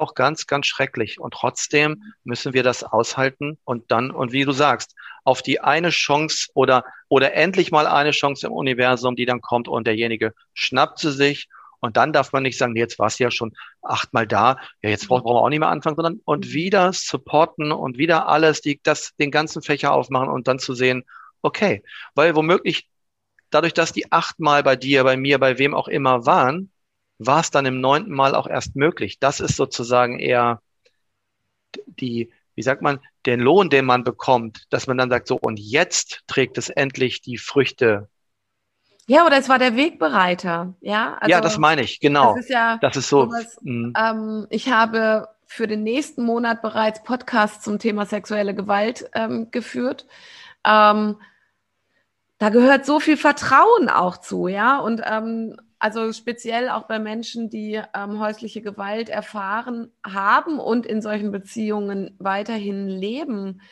[0.00, 1.20] auch ganz, ganz schrecklich.
[1.20, 4.94] Und trotzdem müssen wir das aushalten und dann, und wie du sagst,
[5.24, 9.68] auf die eine Chance oder, oder endlich mal eine Chance im Universum, die dann kommt
[9.68, 11.48] und derjenige schnappt sie sich.
[11.80, 15.08] Und dann darf man nicht sagen, jetzt warst du ja schon achtmal da, ja, jetzt
[15.08, 19.14] brauchen wir auch nicht mehr anfangen, sondern und wieder supporten und wieder alles, die, das,
[19.16, 21.04] den ganzen Fächer aufmachen und dann zu sehen,
[21.40, 21.82] okay,
[22.14, 22.88] weil womöglich
[23.50, 26.70] dadurch, dass die achtmal bei dir, bei mir, bei wem auch immer waren,
[27.20, 29.18] war es dann im neunten Mal auch erst möglich.
[29.18, 30.62] Das ist sozusagen eher
[31.86, 35.60] die, wie sagt man, den Lohn, den man bekommt, dass man dann sagt, so, und
[35.60, 38.08] jetzt trägt es endlich die Früchte.
[39.06, 41.18] Ja, oder es war der Wegbereiter, ja.
[41.20, 42.34] Also, ja, das meine ich, genau.
[42.34, 43.26] Das ist ja, Das ist so.
[43.26, 49.10] sowas, mm, ähm, ich habe für den nächsten Monat bereits Podcasts zum Thema sexuelle Gewalt
[49.14, 50.06] ähm, geführt.
[50.64, 51.16] Ähm,
[52.38, 54.78] da gehört so viel Vertrauen auch zu, ja.
[54.78, 61.00] Und ähm, also speziell auch bei Menschen, die ähm, häusliche Gewalt erfahren haben und in
[61.00, 63.62] solchen Beziehungen weiterhin leben,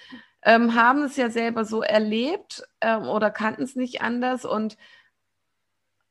[0.43, 4.79] ähm, haben es ja selber so erlebt ähm, oder kannten es nicht anders und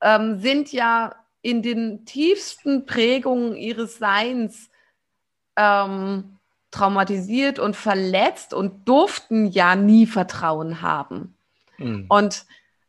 [0.02, 4.70] ähm, sind ja in den tiefsten Prägungen ihres Seins
[5.56, 6.38] ähm,
[6.70, 11.36] traumatisiert und verletzt und durften ja nie Vertrauen haben.
[11.80, 12.06] Mhm.
[12.08, 12.46] Und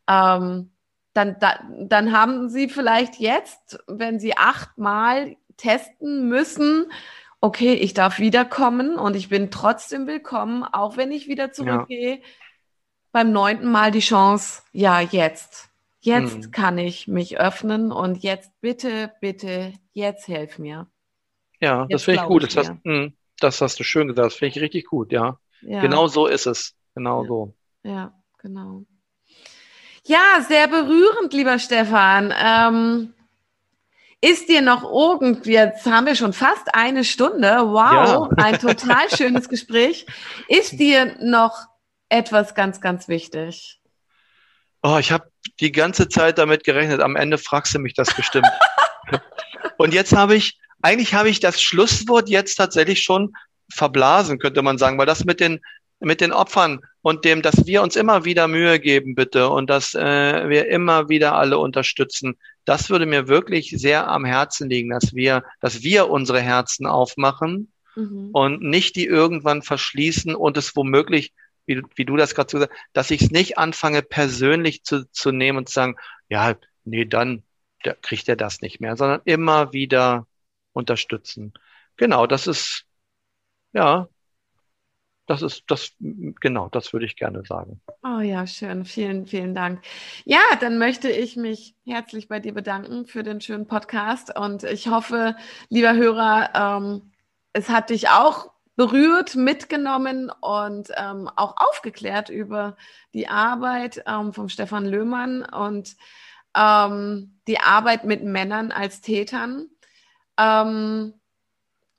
[0.06, 0.70] ähm,
[1.18, 6.92] dann, da, dann haben sie vielleicht jetzt, wenn sie achtmal testen müssen,
[7.40, 12.22] okay, ich darf wiederkommen und ich bin trotzdem willkommen, auch wenn ich wieder zurückgehe, ja.
[13.10, 15.68] beim neunten Mal die Chance, ja, jetzt.
[16.00, 16.50] Jetzt hm.
[16.52, 20.86] kann ich mich öffnen und jetzt bitte, bitte, jetzt helf mir.
[21.60, 22.44] Ja, jetzt das finde ich gut.
[22.44, 24.26] Ich das, hast, hm, das hast du schön gesagt.
[24.26, 25.40] Das finde ich richtig gut, ja.
[25.62, 25.80] ja.
[25.80, 26.76] Genau so ist es.
[26.94, 27.28] Genau ja.
[27.28, 27.54] so.
[27.82, 28.84] Ja, genau.
[30.09, 32.32] Ja, sehr berührend, lieber Stefan.
[32.42, 33.12] Ähm,
[34.22, 38.44] ist dir noch irgendwie, jetzt haben wir schon fast eine Stunde, wow, ja.
[38.44, 40.06] ein total schönes Gespräch.
[40.48, 41.66] Ist dir noch
[42.09, 43.80] etwas ganz, ganz wichtig?
[44.82, 45.30] Oh, ich habe
[45.61, 47.02] die ganze Zeit damit gerechnet.
[47.02, 48.48] Am Ende fragst du mich das bestimmt.
[49.76, 53.36] Und jetzt habe ich, eigentlich habe ich das Schlusswort jetzt tatsächlich schon
[53.70, 55.61] verblasen, könnte man sagen, weil das mit den
[56.01, 59.94] mit den Opfern und dem, dass wir uns immer wieder Mühe geben, bitte, und dass
[59.94, 62.36] äh, wir immer wieder alle unterstützen.
[62.64, 67.72] Das würde mir wirklich sehr am Herzen liegen, dass wir, dass wir unsere Herzen aufmachen
[67.96, 68.30] mhm.
[68.32, 71.32] und nicht die irgendwann verschließen und es womöglich,
[71.66, 75.32] wie, wie du das gerade gesagt hast, dass ich es nicht anfange, persönlich zu, zu
[75.32, 75.96] nehmen und zu sagen,
[76.28, 77.42] ja, nee, dann
[77.82, 80.26] da kriegt er das nicht mehr, sondern immer wieder
[80.72, 81.53] unterstützen.
[81.96, 82.84] Genau, das ist,
[83.72, 84.09] ja,
[85.28, 87.80] das ist das, genau, das würde ich gerne sagen.
[88.02, 88.86] Oh ja, schön.
[88.86, 89.82] Vielen, vielen Dank.
[90.24, 94.88] Ja, dann möchte ich mich herzlich bei dir bedanken für den schönen Podcast und ich
[94.88, 95.36] hoffe,
[95.68, 97.12] lieber Hörer, ähm,
[97.52, 102.76] es hat dich auch berührt, mitgenommen und ähm, auch aufgeklärt über
[103.12, 105.94] die Arbeit ähm, von Stefan Löhmann und
[106.56, 109.68] ähm, die Arbeit mit Männern als Tätern.
[110.38, 111.12] Ähm,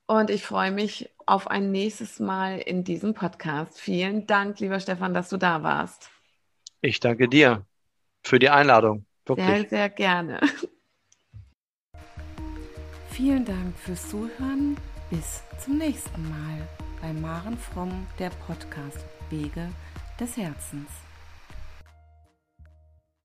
[0.06, 3.80] und ich freue mich auf ein nächstes Mal in diesem Podcast.
[3.80, 6.10] Vielen Dank, lieber Stefan, dass du da warst.
[6.80, 7.64] Ich danke dir
[8.22, 9.06] für die Einladung.
[9.26, 9.46] Wirklich.
[9.46, 10.40] Sehr, sehr gerne.
[13.10, 14.76] Vielen Dank fürs Zuhören.
[15.10, 16.68] Bis zum nächsten Mal
[17.00, 19.68] bei Maren Fromm, der Podcast Wege
[20.18, 21.09] des Herzens.